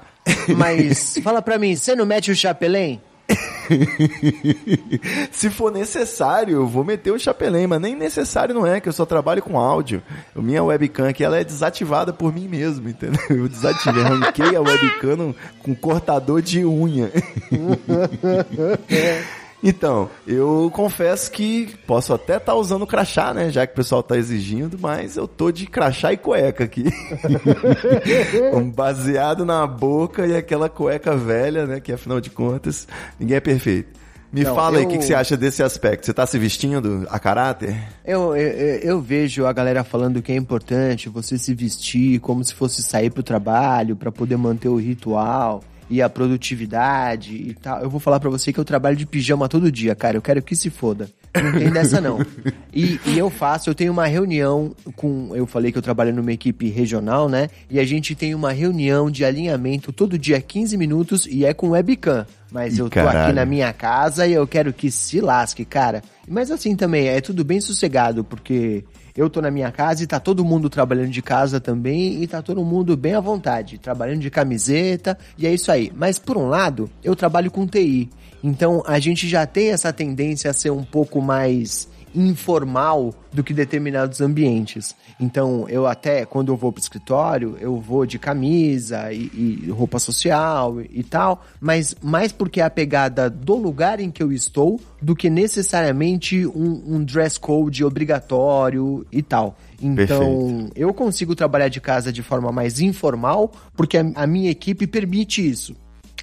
[0.57, 3.01] Mas fala pra mim, você não mete o chapelém?
[5.31, 8.93] Se for necessário, eu vou meter o chapelém, mas nem necessário não é, que eu
[8.93, 10.03] só trabalho com áudio.
[10.35, 13.21] Minha webcam aqui, ela é desativada por mim mesmo, entendeu?
[13.29, 17.11] Eu desativei, arranquei a webcam com cortador de unha.
[19.63, 23.51] Então, eu confesso que posso até estar usando crachá, né?
[23.51, 26.85] Já que o pessoal tá exigindo, mas eu tô de crachá e cueca aqui.
[28.75, 31.81] baseado na boca e aquela cueca velha, né?
[31.81, 32.87] Que afinal de contas,
[33.19, 33.99] ninguém é perfeito.
[34.31, 36.05] Me Não, fala aí o eu- que, que você acha desse aspecto.
[36.05, 37.75] Você tá se vestindo a caráter?
[38.05, 42.45] Eu, eu, eu- eu vejo a galera falando que é importante você se vestir como
[42.45, 47.81] se fosse sair pro trabalho pra poder manter o ritual e a produtividade e tal.
[47.83, 50.17] Eu vou falar pra você que eu trabalho de pijama todo dia, cara.
[50.17, 51.09] Eu quero que se foda.
[51.35, 52.19] Não tem dessa não.
[52.73, 55.35] E, e eu faço, eu tenho uma reunião com.
[55.35, 57.49] Eu falei que eu trabalho numa equipe regional, né?
[57.71, 61.71] E a gente tem uma reunião de alinhamento todo dia 15 minutos e é com
[61.71, 62.27] webcam.
[62.51, 63.35] Mas Ih, eu tô aqui caralho.
[63.35, 66.03] na minha casa e eu quero que se lasque, cara.
[66.27, 68.85] Mas assim também, é tudo bem sossegado, porque
[69.19, 72.41] eu tô na minha casa e tá todo mundo trabalhando de casa também e tá
[72.41, 75.91] todo mundo bem à vontade, trabalhando de camiseta e é isso aí.
[75.93, 78.09] Mas por um lado, eu trabalho com TI.
[78.45, 83.53] Então a gente já tem essa tendência a ser um pouco mais informal do que
[83.53, 84.95] determinados ambientes.
[85.21, 89.31] Então, eu até, quando eu vou pro escritório, eu vou de camisa e,
[89.67, 94.11] e roupa social e, e tal, mas mais porque é a pegada do lugar em
[94.11, 99.57] que eu estou do que necessariamente um, um dress code obrigatório e tal.
[99.81, 100.73] Então, Perfeito.
[100.75, 105.47] eu consigo trabalhar de casa de forma mais informal porque a, a minha equipe permite
[105.47, 105.77] isso.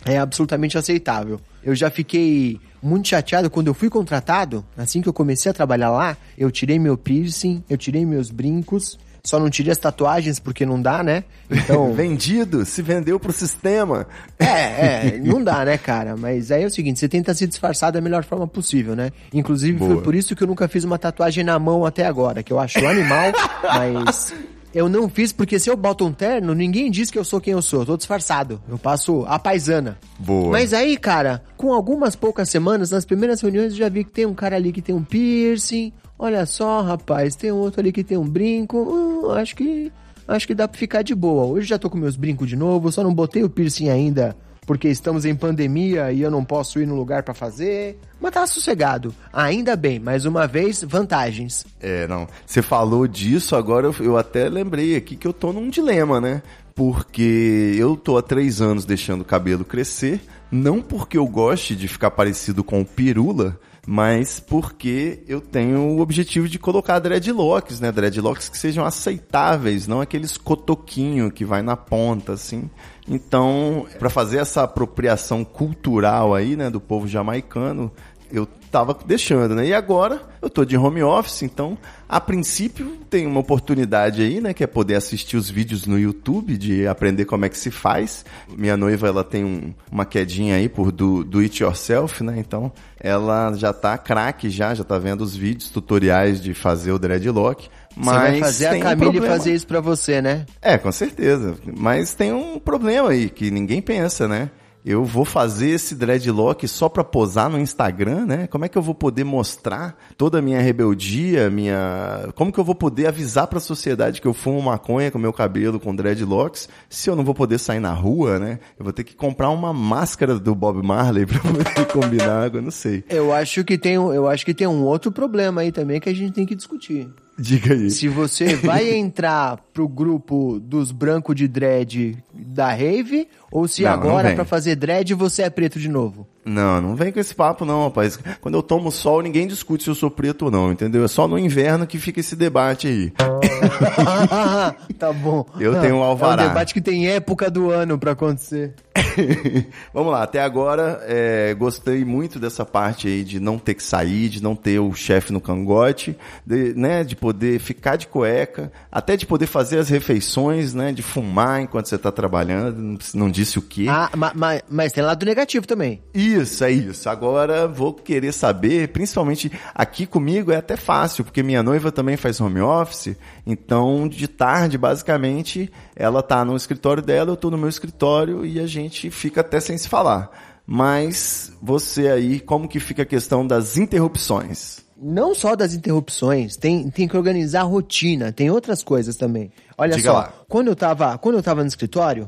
[0.04, 1.40] É absolutamente aceitável.
[1.64, 5.90] Eu já fiquei muito chateado quando eu fui contratado, assim que eu comecei a trabalhar
[5.90, 10.68] lá, eu tirei meu piercing, eu tirei meus brincos, só não tirei as tatuagens porque
[10.68, 11.24] não dá, né?
[11.50, 14.06] Então, Vendido, se vendeu pro sistema.
[14.38, 16.16] é, é, não dá, né, cara?
[16.16, 19.12] Mas aí é o seguinte, você tenta se disfarçar da melhor forma possível, né?
[19.34, 20.02] Inclusive, foi Boa.
[20.04, 22.86] por isso que eu nunca fiz uma tatuagem na mão até agora, que eu acho
[22.86, 23.32] animal,
[23.64, 24.32] mas
[24.76, 27.54] eu não fiz porque se eu boto um terno, ninguém diz que eu sou quem
[27.54, 28.62] eu sou, eu tô disfarçado.
[28.68, 29.98] Eu passo a paisana.
[30.20, 30.52] Boa.
[30.52, 34.26] Mas aí, cara, com algumas poucas semanas, nas primeiras reuniões, eu já vi que tem
[34.26, 35.94] um cara ali que tem um piercing.
[36.20, 38.78] Olha só, rapaz, tem um outro ali que tem um brinco.
[38.78, 39.90] Hum, acho que
[40.28, 41.46] acho que dá pra ficar de boa.
[41.46, 44.36] Hoje já tô com meus brincos de novo, só não botei o piercing ainda
[44.66, 48.00] porque estamos em pandemia e eu não posso ir no lugar pra fazer.
[48.20, 49.14] Mas tá sossegado.
[49.32, 51.66] Ainda bem, mais uma vez, vantagens.
[51.80, 52.28] É, não.
[52.46, 56.42] Você falou disso, agora eu, eu até lembrei aqui que eu tô num dilema, né?
[56.74, 60.20] Porque eu tô há três anos deixando o cabelo crescer,
[60.52, 66.00] não porque eu goste de ficar parecido com o Pirula, mas porque eu tenho o
[66.00, 67.92] objetivo de colocar dreadlocks, né?
[67.92, 72.70] Dreadlocks que sejam aceitáveis, não aqueles cotoquinho que vai na ponta, assim.
[73.08, 77.92] Então, para fazer essa apropriação cultural aí, né, do povo jamaicano,
[78.32, 79.68] eu tava deixando, né?
[79.68, 81.78] E agora eu tô de home office, então
[82.10, 86.58] a princípio tem uma oportunidade aí, né, que é poder assistir os vídeos no YouTube
[86.58, 88.26] de aprender como é que se faz.
[88.58, 92.36] Minha noiva, ela tem um- uma quedinha aí por do, do it yourself, né?
[92.38, 97.00] Então ela já tá craque já, já tá vendo os vídeos tutoriais de fazer o
[97.00, 97.70] dreadlock.
[97.96, 99.28] Mas você vai fazer a um Camille problema.
[99.38, 100.46] fazer isso pra você, né?
[100.62, 101.56] É, com certeza.
[101.78, 104.50] Mas tem um problema aí que ninguém pensa, né?
[104.86, 108.46] Eu vou fazer esse dreadlock só pra posar no Instagram, né?
[108.46, 112.64] Como é que eu vou poder mostrar toda a minha rebeldia, minha, como que eu
[112.64, 117.10] vou poder avisar pra sociedade que eu fumo maconha com meu cabelo com dreadlocks, se
[117.10, 118.60] eu não vou poder sair na rua, né?
[118.78, 122.70] Eu vou ter que comprar uma máscara do Bob Marley pra poder combinar, eu não
[122.70, 123.04] sei.
[123.10, 126.14] Eu acho que tem, eu acho que tem um outro problema aí também que a
[126.14, 127.10] gente tem que discutir.
[127.40, 127.90] Diga aí.
[127.90, 133.92] Se você vai entrar pro grupo dos brancos de dread da Rave, ou se Não,
[133.92, 136.28] agora, pra fazer dread, você é preto de novo.
[136.46, 138.20] Não, não vem com esse papo não, rapaz.
[138.40, 141.04] Quando eu tomo sol, ninguém discute se eu sou preto ou não, entendeu?
[141.04, 143.12] É só no inverno que fica esse debate aí.
[144.98, 145.46] tá bom.
[145.60, 146.44] Eu tenho um alvará.
[146.44, 148.74] É um debate que tem época do ano pra acontecer.
[149.94, 154.30] Vamos lá, até agora é, gostei muito dessa parte aí de não ter que sair,
[154.30, 159.18] de não ter o chefe no cangote, de, né, de poder ficar de cueca, até
[159.18, 163.58] de poder fazer as refeições, né, de fumar enquanto você tá trabalhando, não, não disse
[163.60, 163.86] o quê.
[163.90, 166.02] Ah, ma- ma- mas tem lado negativo também.
[166.42, 167.10] Isso, é isso.
[167.10, 172.40] Agora vou querer saber, principalmente aqui comigo é até fácil, porque minha noiva também faz
[172.40, 177.70] home office, então de tarde, basicamente, ela tá no escritório dela, eu tô no meu
[177.70, 180.30] escritório e a gente fica até sem se falar.
[180.68, 184.84] Mas você aí, como que fica a questão das interrupções?
[184.98, 189.52] Não só das interrupções, tem, tem que organizar a rotina, tem outras coisas também.
[189.78, 190.34] Olha Diga só, lá.
[190.48, 192.28] quando eu tava, quando eu tava no escritório,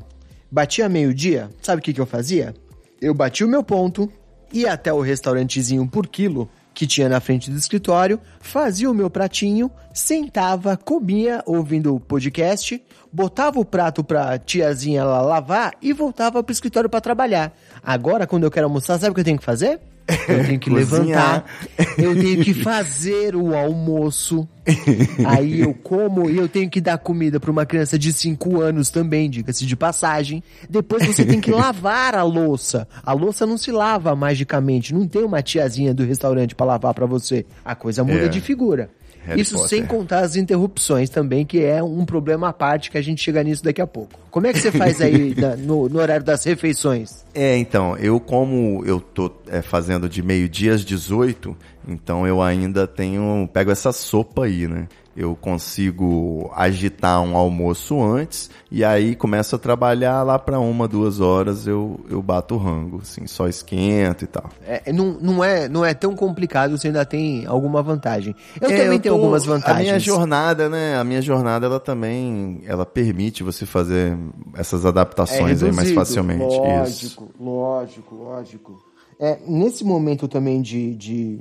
[0.50, 2.54] batia meio-dia, sabe o que que eu fazia?
[3.00, 4.10] Eu batia o meu ponto,
[4.52, 9.10] ia até o restaurantezinho por quilo que tinha na frente do escritório, fazia o meu
[9.10, 12.80] pratinho, sentava, comia ouvindo o podcast,
[13.12, 17.52] botava o prato pra tiazinha lá lavar e voltava pro escritório pra trabalhar.
[17.82, 19.80] Agora, quando eu quero almoçar, sabe o que eu tenho que fazer?
[20.28, 21.44] Eu tenho que levantar,
[21.98, 24.48] eu tenho que fazer o almoço.
[25.26, 28.90] Aí eu como e eu tenho que dar comida para uma criança de 5 anos
[28.90, 30.42] também, diga-se de passagem.
[30.68, 32.86] Depois você tem que lavar a louça.
[33.02, 37.06] A louça não se lava magicamente, não tem uma tiazinha do restaurante para lavar para
[37.06, 37.44] você.
[37.64, 38.28] A coisa muda É.
[38.28, 38.90] de figura.
[39.24, 39.68] Harry Isso Potter.
[39.70, 43.42] sem contar as interrupções também, que é um problema à parte que a gente chega
[43.42, 44.18] nisso daqui a pouco.
[44.30, 47.26] Como é que você faz aí da- no, no horário das refeições?
[47.34, 51.54] É, então, eu como eu tô é, fazendo de meio-dia às 18,
[51.88, 54.86] então eu ainda tenho, pego essa sopa aí, né?
[55.16, 61.18] Eu consigo agitar um almoço antes e aí começo a trabalhar lá para uma, duas
[61.18, 64.48] horas eu, eu bato o rango, assim, só esquento e tal.
[64.64, 68.32] É, não, não, é, não é tão complicado, você ainda tem alguma vantagem.
[68.60, 70.02] Eu É, também tenho tô- algumas A minha vantagens.
[70.04, 70.96] jornada, né?
[70.96, 74.16] A minha jornada, ela também, ela permite você fazer
[74.54, 76.44] essas adaptações aí mais facilmente.
[76.44, 77.18] Isso.
[77.20, 78.76] Lógico, lógico, lógico.
[79.18, 81.40] É, nesse momento também de, de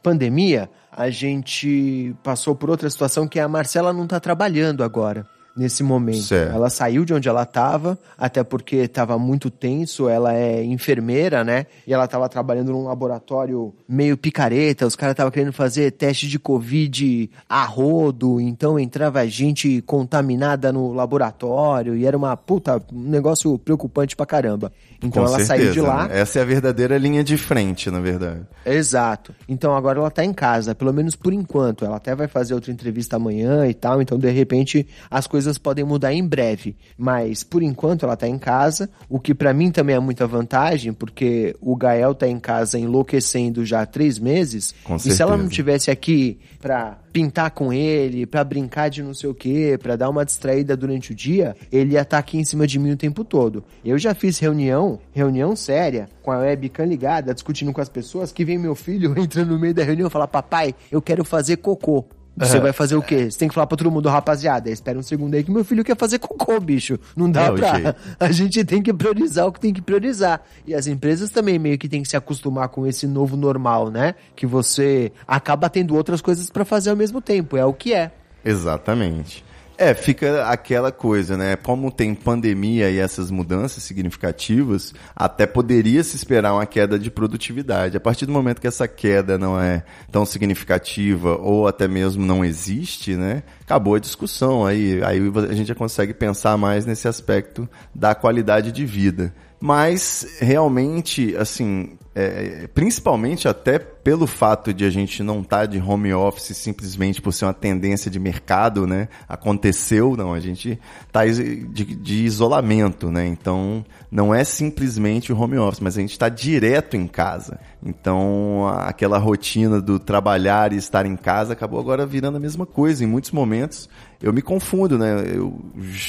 [0.00, 5.26] pandemia, a gente passou por outra situação que a Marcela não tá trabalhando agora
[5.58, 6.22] nesse momento.
[6.22, 6.54] Certo.
[6.54, 10.08] Ela saiu de onde ela estava, até porque estava muito tenso.
[10.08, 11.66] Ela é enfermeira, né?
[11.86, 14.86] E ela estava trabalhando num laboratório meio picareta.
[14.86, 20.92] Os caras estavam querendo fazer teste de Covid a rodo, então entrava gente contaminada no
[20.92, 24.72] laboratório e era uma puta, um negócio preocupante pra caramba.
[25.02, 26.08] Então Com ela certeza, saiu de lá.
[26.08, 26.18] né?
[26.20, 28.40] Essa é a verdadeira linha de frente, na verdade.
[28.66, 29.32] Exato.
[29.48, 31.84] Então agora ela tá em casa, pelo menos por enquanto.
[31.84, 35.84] Ela até vai fazer outra entrevista amanhã e tal, então de repente as coisas podem
[35.84, 36.76] mudar em breve.
[36.96, 40.92] Mas por enquanto ela tá em casa, o que pra mim também é muita vantagem,
[40.92, 44.74] porque o Gael tá em casa enlouquecendo já há três meses.
[44.84, 45.54] Com e se ela não certeza.
[45.54, 50.08] tivesse aqui pra pintar com ele, pra brincar de não sei o que, pra dar
[50.08, 53.24] uma distraída durante o dia, ele ia estar aqui em cima de mim o tempo
[53.24, 53.64] todo.
[53.84, 58.44] Eu já fiz reunião, reunião séria, com a webcam ligada, discutindo com as pessoas, que
[58.44, 62.04] vem meu filho entrando no meio da reunião e fala, papai, eu quero fazer cocô.
[62.38, 63.30] Você vai fazer o quê?
[63.30, 65.84] Você tem que falar pra todo mundo, rapaziada, espera um segundo aí que meu filho
[65.84, 66.98] quer fazer cocô, bicho.
[67.16, 67.96] Não dá É pra...
[68.20, 70.40] A gente tem que priorizar o que tem que priorizar.
[70.66, 74.14] E as empresas também meio que tem que se acostumar com esse novo normal, né?
[74.36, 77.56] Que você acaba tendo outras coisas pra fazer ao mesmo tempo.
[77.56, 78.10] É o que é.
[78.44, 79.44] Exatamente.
[79.80, 81.54] É, fica aquela coisa, né?
[81.54, 87.96] Como tem pandemia e essas mudanças significativas, até poderia se esperar uma queda de produtividade.
[87.96, 92.44] A partir do momento que essa queda não é tão significativa ou até mesmo não
[92.44, 93.44] existe, né?
[93.60, 94.66] Acabou a discussão.
[94.66, 99.32] Aí, aí a gente já consegue pensar mais nesse aspecto da qualidade de vida.
[99.60, 106.12] Mas realmente, assim, é, principalmente até pelo fato de a gente não estar de home
[106.12, 109.08] office simplesmente por ser uma tendência de mercado, né?
[109.28, 113.24] Aconteceu, não, a gente está de, de isolamento, né?
[113.24, 117.60] Então, não é simplesmente o home office, mas a gente está direto em casa.
[117.80, 123.04] Então, aquela rotina do trabalhar e estar em casa acabou agora virando a mesma coisa.
[123.04, 123.88] Em muitos momentos,
[124.20, 125.24] eu me confundo, né?
[125.32, 125.56] Eu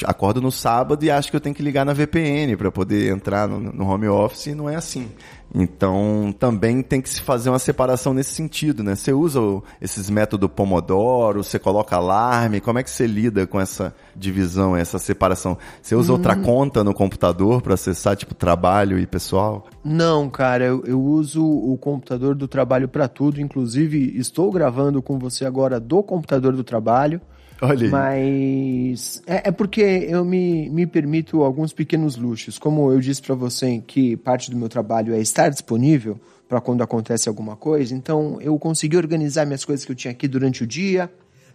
[0.06, 3.48] acordo no sábado e acho que eu tenho que ligar na VPN para poder entrar
[3.48, 5.12] no, no home office e não é assim.
[5.54, 8.96] Então, também tem que se fazer uma separação nesse sentido, né?
[8.96, 9.40] Você usa
[9.82, 15.00] esses métodos Pomodoro, você coloca alarme, como é que você lida com essa divisão, essa
[15.00, 15.58] separação?
[15.82, 19.68] Você usa outra conta no computador para acessar, tipo, trabalho e pessoal?
[19.84, 23.42] Não, cara, eu, eu uso o computador do trabalho pra tudo.
[23.42, 27.20] Inclusive, estou gravando com você agora do computador do trabalho.
[27.62, 27.90] Olha aí.
[27.90, 32.58] Mas é, é porque eu me, me permito alguns pequenos luxos.
[32.58, 36.82] Como eu disse pra você que parte do meu trabalho é estar disponível pra quando
[36.82, 40.68] acontece alguma coisa, então eu consegui organizar minhas coisas que eu tinha aqui durante o
[40.68, 41.10] dia.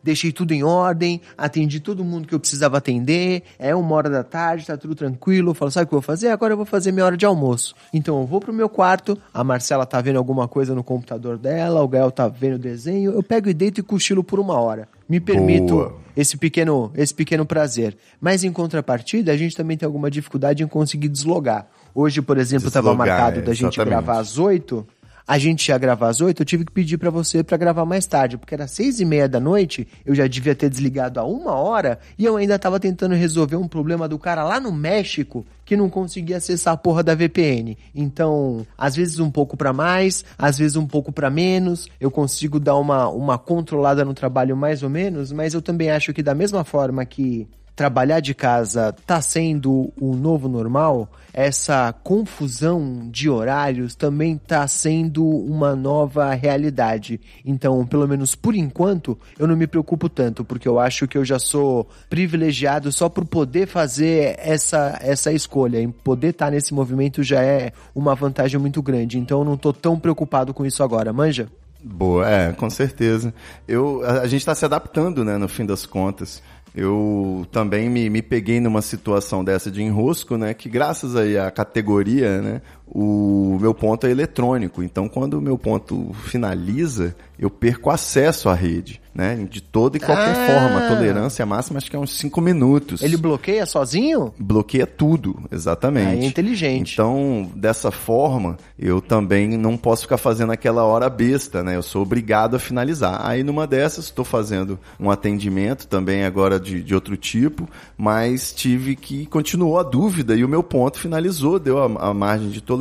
[0.05, 3.43] Deixei tudo em ordem, atendi todo mundo que eu precisava atender.
[3.59, 5.51] É uma hora da tarde, tá tudo tranquilo.
[5.51, 6.29] Eu falo, sabe o que eu vou fazer?
[6.29, 7.75] Agora eu vou fazer minha hora de almoço.
[7.90, 11.83] Então eu vou pro meu quarto, a Marcela tá vendo alguma coisa no computador dela,
[11.83, 13.12] o Gael tá vendo o desenho.
[13.12, 14.87] Eu pego e deito e cochilo por uma hora.
[15.09, 15.97] Me permito Boa.
[16.17, 17.97] esse pequeno, esse pequeno prazer.
[18.21, 21.67] Mas em contrapartida, a gente também tem alguma dificuldade em conseguir deslogar.
[21.95, 23.90] Hoje, por exemplo, estava marcado é, da gente exatamente.
[23.90, 24.87] gravar às 8.
[25.27, 28.07] A gente ia gravar às 8, eu tive que pedir pra você pra gravar mais
[28.07, 31.53] tarde, porque era seis e meia da noite, eu já devia ter desligado há uma
[31.53, 35.79] hora e eu ainda tava tentando resolver um problema do cara lá no México que
[35.79, 37.79] não conseguia acessar a porra da VPN.
[37.95, 42.61] Então, às vezes um pouco pra mais, às vezes um pouco pra menos, eu consigo
[42.61, 46.35] dar uma, uma controlada no trabalho mais ou menos, mas eu também acho que da
[46.35, 53.95] mesma forma que trabalhar de casa tá sendo o novo normal, essa confusão de horários
[53.95, 57.21] também tá sendo uma nova realidade.
[57.45, 61.25] Então, pelo menos por enquanto, eu não me preocupo tanto, porque eu acho que eu
[61.25, 65.81] já sou privilegiado só por poder fazer essa, essa escolha.
[65.81, 69.19] Em poder estar nesse movimento já é uma vantagem muito grande.
[69.19, 71.49] Então, eu não tô tão preocupado com isso agora, manja?
[71.87, 73.35] Boa, é, com certeza.
[73.69, 76.43] Eu, a, a gente está se adaptando, né, no fim das contas.
[76.75, 81.49] Eu também me, me peguei numa situação dessa de enrosco, né, que graças aí à
[81.49, 84.83] categoria, né, o meu ponto é eletrônico.
[84.83, 90.01] Então, quando o meu ponto finaliza, eu perco acesso à rede, né, de toda e
[90.01, 90.47] qualquer Ah.
[90.47, 90.85] forma.
[90.85, 93.03] A tolerância máxima acho que é uns 5 minutos.
[93.03, 94.33] Ele bloqueia sozinho?
[94.38, 96.09] bloqueia tudo, exatamente.
[96.09, 96.92] Aí é inteligente.
[96.94, 101.77] Então, dessa forma, eu também não posso ficar fazendo aquela hora besta, né?
[101.77, 103.20] Eu sou obrigado a finalizar.
[103.27, 108.94] Aí, numa dessas, estou fazendo um atendimento também agora de, de outro tipo, mas tive
[108.94, 112.74] que continuou a dúvida e o meu ponto finalizou, deu a, a margem de tolerância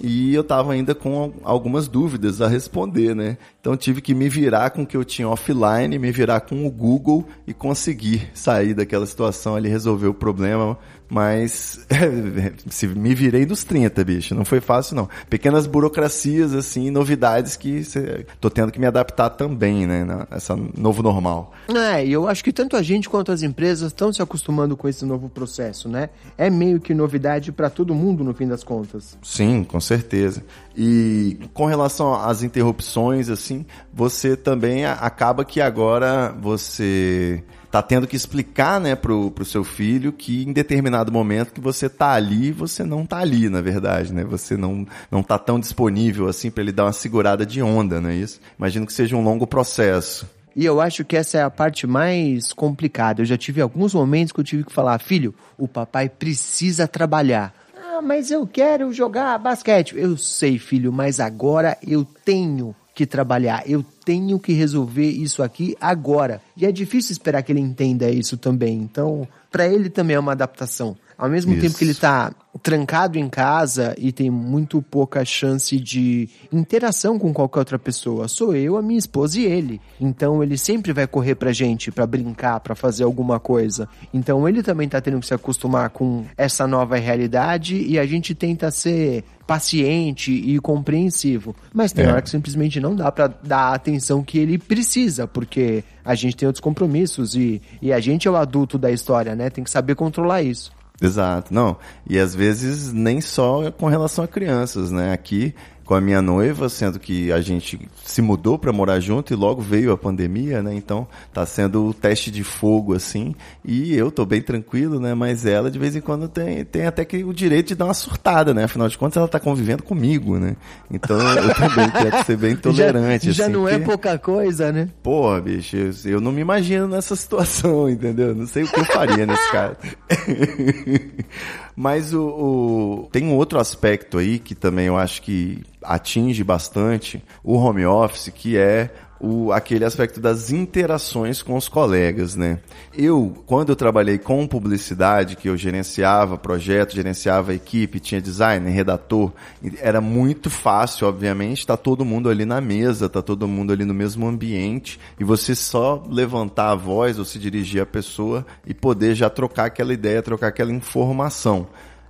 [0.00, 3.36] e eu estava ainda com algumas dúvidas a responder, né?
[3.60, 6.70] Então tive que me virar com o que eu tinha offline, me virar com o
[6.70, 11.86] Google e conseguir sair daquela situação ali, resolver o problema Mas
[12.68, 14.34] se me virei dos 30, bicho.
[14.34, 15.08] Não foi fácil, não.
[15.28, 20.26] Pequenas burocracias, assim, novidades que cê, tô tendo que me adaptar também, né?
[20.30, 21.52] Essa novo normal.
[21.68, 24.88] É, e eu acho que tanto a gente quanto as empresas estão se acostumando com
[24.88, 26.10] esse novo processo, né?
[26.36, 29.16] É meio que novidade para todo mundo, no fim das contas.
[29.22, 30.44] Sim, com certeza.
[30.76, 37.44] E com relação às interrupções, assim, você também acaba que agora você
[37.74, 41.88] tá tendo que explicar, né, pro, pro seu filho que em determinado momento que você
[41.88, 44.22] tá ali, você não tá ali, na verdade, né?
[44.22, 48.10] Você não, não tá tão disponível assim para ele dar uma segurada de onda, não
[48.10, 48.40] é isso?
[48.56, 50.24] Imagino que seja um longo processo.
[50.54, 53.22] E eu acho que essa é a parte mais complicada.
[53.22, 57.52] Eu já tive alguns momentos que eu tive que falar, filho, o papai precisa trabalhar.
[57.76, 59.96] Ah, mas eu quero jogar basquete.
[59.96, 65.76] Eu sei, filho, mas agora eu tenho que trabalhar, eu tenho que resolver isso aqui
[65.80, 66.40] agora.
[66.56, 68.78] E é difícil esperar que ele entenda isso também.
[68.78, 70.96] Então, para ele também é uma adaptação.
[71.16, 71.62] Ao mesmo Isso.
[71.62, 77.32] tempo que ele está trancado em casa e tem muito pouca chance de interação com
[77.32, 79.80] qualquer outra pessoa, sou eu, a minha esposa e ele.
[80.00, 83.88] Então ele sempre vai correr pra gente para brincar, para fazer alguma coisa.
[84.12, 88.34] Então ele também tá tendo que se acostumar com essa nova realidade e a gente
[88.34, 91.54] tenta ser paciente e compreensivo.
[91.72, 92.08] Mas tem é.
[92.08, 96.36] hora que simplesmente não dá para dar a atenção que ele precisa, porque a gente
[96.36, 99.50] tem outros compromissos e, e a gente é o adulto da história, né?
[99.50, 100.72] Tem que saber controlar isso.
[101.02, 101.76] Exato, não.
[102.08, 105.12] E às vezes nem só com relação a crianças, né?
[105.12, 105.54] Aqui
[105.84, 109.60] com a minha noiva, sendo que a gente se mudou para morar junto e logo
[109.60, 110.74] veio a pandemia, né?
[110.74, 113.34] Então tá sendo o teste de fogo assim.
[113.64, 115.14] E eu tô bem tranquilo, né?
[115.14, 117.94] Mas ela de vez em quando tem, tem até que o direito de dar uma
[117.94, 118.64] surtada, né?
[118.64, 120.56] Afinal de contas ela tá convivendo comigo, né?
[120.90, 123.26] Então eu também quero ser bem tolerante.
[123.26, 124.88] Já, já assim, não é pouca coisa, né?
[125.02, 128.34] Porra, bicho, eu, eu não me imagino nessa situação, entendeu?
[128.34, 129.76] Não sei o que eu faria nesse caso.
[131.76, 137.22] Mas o, o, tem um outro aspecto aí que também eu acho que atinge bastante
[137.42, 138.90] o home office, que é
[139.24, 142.58] o, aquele aspecto das interações com os colegas, né?
[142.94, 149.32] Eu, quando eu trabalhei com publicidade, que eu gerenciava projeto, gerenciava equipe, tinha designer, redator,
[149.80, 153.94] era muito fácil, obviamente, tá todo mundo ali na mesa, tá todo mundo ali no
[153.94, 159.14] mesmo ambiente, e você só levantar a voz ou se dirigir à pessoa e poder
[159.14, 161.66] já trocar aquela ideia, trocar aquela informação.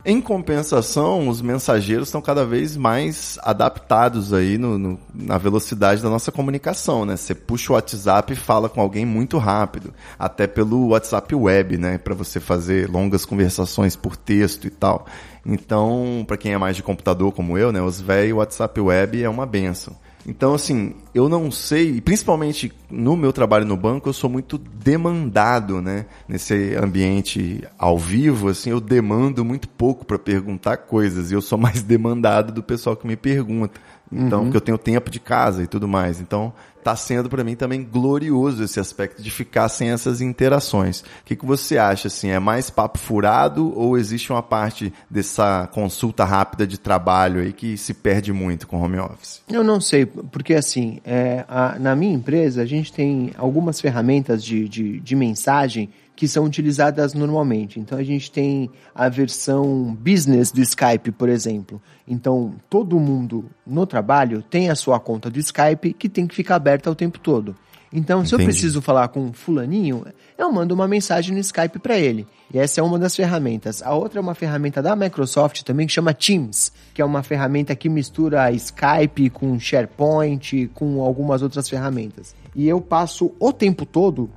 [0.07, 6.11] Em compensação, os mensageiros estão cada vez mais adaptados aí no, no, na velocidade da
[6.11, 7.17] nossa comunicação, né?
[7.17, 11.97] Você puxa o WhatsApp e fala com alguém muito rápido, até pelo WhatsApp web, né?
[11.97, 15.07] Para você fazer longas conversações por texto e tal.
[15.47, 17.81] Então, para quem é mais de computador como eu, né?
[17.81, 19.97] Os velhos WhatsApp web é uma benção.
[20.27, 25.83] Então, assim, eu não sei, principalmente no meu trabalho no banco, eu sou muito demandado,
[25.83, 26.07] né?
[26.27, 31.59] Nesse ambiente ao vivo, assim, eu demando muito pouco para perguntar coisas e eu sou
[31.59, 33.79] mais demandado do pessoal que me pergunta.
[34.15, 34.45] Então, uhum.
[34.45, 36.21] porque eu tenho tempo de casa e tudo mais.
[36.21, 36.53] Então,
[36.85, 41.01] tá sendo para mim também glorioso esse aspecto de ficar sem essas interações.
[41.01, 42.29] O que, que você acha, assim?
[42.29, 47.79] É mais papo furado ou existe uma parte dessa consulta rápida de trabalho aí que
[47.79, 49.41] se perde muito com home office?
[49.49, 54.45] Eu não sei, porque assim, é, a, na minha empresa a gente tem algumas ferramentas
[54.45, 57.81] de, de, de mensagem que são utilizadas normalmente.
[57.81, 61.81] Então a gente tem a versão business do Skype, por exemplo.
[62.07, 66.57] Então todo mundo no trabalho tem a sua conta do Skype que tem que ficar
[66.57, 67.55] aberta o tempo todo.
[67.97, 68.29] Então, Entendi.
[68.29, 70.05] se eu preciso falar com fulaninho,
[70.37, 72.27] eu mando uma mensagem no Skype para ele.
[72.53, 73.81] E essa é uma das ferramentas.
[73.85, 77.77] A outra é uma ferramenta da Microsoft também que chama Teams, que é uma ferramenta
[77.77, 82.35] que mistura Skype com SharePoint, com algumas outras ferramentas.
[82.53, 84.29] E eu passo o tempo todo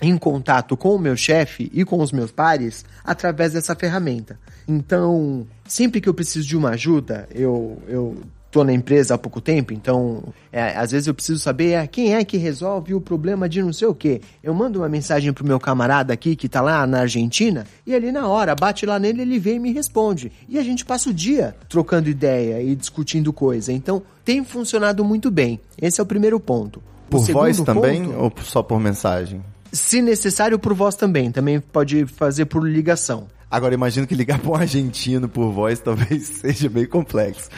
[0.00, 4.38] em contato com o meu chefe e com os meus pares através dessa ferramenta.
[4.66, 8.16] Então, sempre que eu preciso de uma ajuda, eu, eu
[8.50, 12.14] tô na empresa há pouco tempo, então é, às vezes eu preciso saber é, quem
[12.14, 14.20] é que resolve o problema de não sei o que.
[14.42, 18.10] Eu mando uma mensagem pro meu camarada aqui que tá lá na Argentina e ali
[18.10, 20.32] na hora bate lá nele, ele vem e me responde.
[20.48, 23.72] E a gente passa o dia trocando ideia e discutindo coisa.
[23.72, 25.60] Então tem funcionado muito bem.
[25.80, 26.82] Esse é o primeiro ponto.
[27.08, 29.42] Por voz também ponto, ou só por mensagem?
[29.72, 31.30] Se necessário, por voz também.
[31.30, 33.28] Também pode fazer por ligação.
[33.50, 37.48] Agora, imagino que ligar para um argentino por voz talvez seja bem complexo.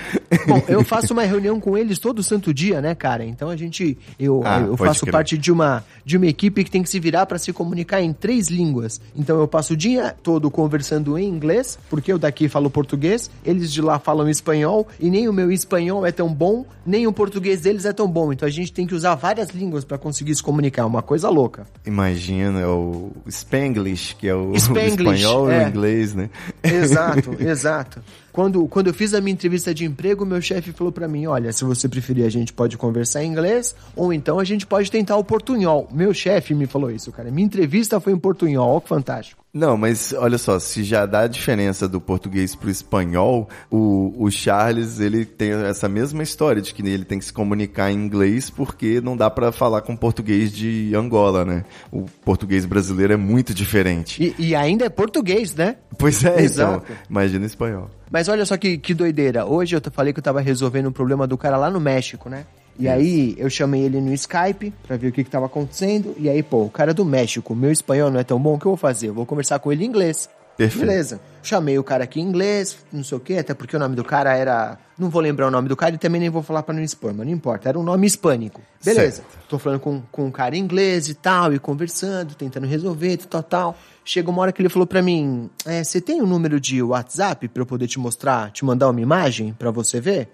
[0.47, 3.22] Bom, eu faço uma reunião com eles todo santo dia, né, cara?
[3.24, 3.99] Então a gente.
[4.18, 5.12] Eu, ah, eu faço crer.
[5.12, 8.11] parte de uma, de uma equipe que tem que se virar para se comunicar em
[8.11, 9.03] três línguas.
[9.14, 13.70] Então eu passo o dia todo conversando em inglês, porque eu daqui falo português, eles
[13.70, 17.61] de lá falam espanhol, e nem o meu espanhol é tão bom, nem o português
[17.61, 18.32] deles é tão bom.
[18.32, 20.86] Então a gente tem que usar várias línguas para conseguir se comunicar.
[20.86, 21.66] Uma coisa louca.
[21.84, 25.64] Imagina, é o Spanglish, que é o, Spanglish, o espanhol e é.
[25.64, 26.30] o inglês inglês, né?
[26.62, 28.03] Exato, exato.
[28.33, 31.53] Quando, quando eu fiz a minha entrevista de emprego, meu chefe falou pra mim: olha,
[31.53, 35.16] se você preferir, a gente pode conversar em inglês, ou então a gente pode tentar
[35.16, 35.89] o portunhol.
[35.93, 37.30] Meu chefe me falou isso, cara.
[37.30, 39.43] Minha entrevista foi em portunhol, ó, que fantástico.
[39.53, 44.30] Não, mas olha só, se já dá a diferença do português pro espanhol, o, o
[44.30, 48.49] Charles, ele tem essa mesma história de que ele tem que se comunicar em inglês
[48.49, 51.64] porque não dá pra falar com português de Angola, né?
[51.91, 54.35] O português brasileiro é muito diferente.
[54.39, 55.76] E, e ainda é português, né?
[55.99, 56.85] Pois é, Exato.
[56.87, 57.91] então, imagina espanhol.
[58.13, 59.47] Mas olha só que, que doideira.
[59.47, 62.45] Hoje eu falei que eu tava resolvendo um problema do cara lá no México, né?
[62.79, 66.15] E aí eu chamei ele no Skype pra ver o que que tava acontecendo.
[66.19, 68.67] E aí, pô, o cara do México, meu espanhol não é tão bom, o que
[68.67, 69.09] eu vou fazer?
[69.09, 70.29] Eu vou conversar com ele em inglês.
[70.57, 70.87] Perfeito.
[70.87, 71.21] Beleza.
[71.43, 74.05] Chamei o cara aqui em inglês, não sei o quê, até porque o nome do
[74.05, 74.79] cara era.
[74.97, 77.13] Não vou lembrar o nome do cara e também nem vou falar pra não expor,
[77.13, 77.69] mas não importa.
[77.69, 78.61] Era um nome hispânico.
[78.85, 79.17] Beleza.
[79.17, 79.49] Certo.
[79.49, 83.43] Tô falando com, com um cara em inglês e tal, e conversando, tentando resolver, tal,
[83.43, 83.77] tal.
[84.05, 87.49] Chega uma hora que ele falou pra mim: é, Você tem um número de WhatsApp
[87.49, 90.29] pra eu poder te mostrar, te mandar uma imagem pra você ver?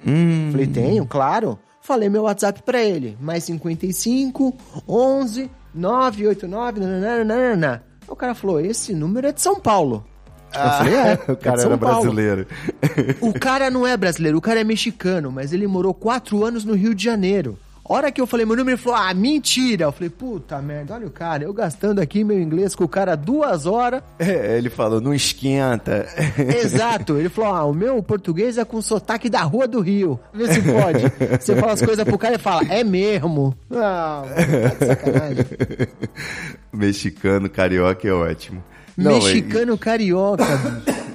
[0.52, 1.58] Falei: Tenho, claro.
[1.80, 4.54] Falei meu WhatsApp pra ele: mais 55
[4.86, 6.80] 11 989.
[6.80, 7.82] nananana.
[8.08, 10.04] O cara falou: Esse número é de São Paulo.
[10.54, 11.18] Eu falei: É.
[11.28, 12.46] o é cara São era Paulo." brasileiro.
[13.20, 16.74] O cara não é brasileiro, o cara é mexicano, mas ele morou quatro anos no
[16.74, 17.58] Rio de Janeiro.
[17.88, 19.84] Hora que eu falei meu número, ele falou, ah, mentira.
[19.84, 23.16] Eu falei, puta merda, olha o cara, eu gastando aqui meu inglês com o cara
[23.16, 24.02] duas horas.
[24.28, 26.06] É, ele falou, não esquenta.
[26.36, 30.20] Exato, ele falou, ah, o meu português é com sotaque da rua do Rio.
[30.34, 31.04] Vê se pode.
[31.40, 33.56] Você fala as coisas pro cara e fala, é mesmo.
[33.70, 35.46] Ah, tá de sacanagem.
[36.72, 38.62] Mexicano, carioca é ótimo.
[38.96, 41.07] Não, Mexicano carioca, bicho.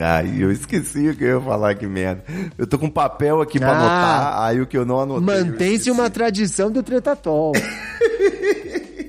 [0.00, 2.24] Ai, eu esqueci o que eu ia falar, que merda.
[2.58, 3.78] Eu tô com papel aqui pra Ah.
[3.78, 5.24] anotar, aí o que eu não anotei.
[5.24, 7.52] Mantém-se uma tradição do Tretatol.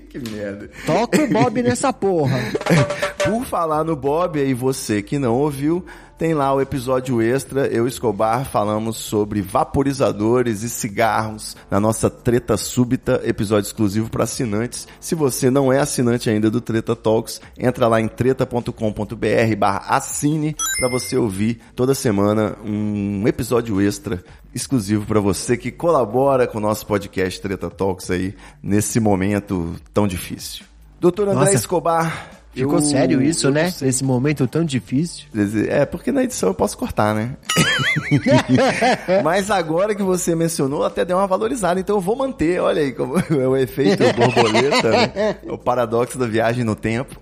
[0.09, 0.69] Que merda.
[0.85, 2.37] Toca o Bob nessa porra.
[3.25, 5.85] Por falar no Bob, aí você que não ouviu,
[6.17, 12.09] tem lá o episódio extra, eu e Escobar falamos sobre vaporizadores e cigarros na nossa
[12.09, 14.87] Treta Súbita, episódio exclusivo para assinantes.
[14.99, 20.55] Se você não é assinante ainda do Treta Talks, entra lá em treta.com.br barra assine
[20.79, 26.61] para você ouvir toda semana um episódio extra exclusivo para você que colabora com o
[26.61, 30.65] nosso podcast Treta Talks aí nesse momento tão difícil.
[30.99, 31.55] Doutor André Nossa.
[31.55, 32.44] Escobar.
[32.55, 33.73] Ficou eu- sério isso, né?
[33.81, 35.25] Nesse momento tão difícil.
[35.67, 37.35] É, porque na edição eu posso cortar, né?
[39.23, 42.59] Mas agora que você mencionou, até deu uma valorizada, então eu vou manter.
[42.61, 45.37] Olha aí como é o efeito borboleta, né?
[45.49, 47.19] o paradoxo da viagem no tempo.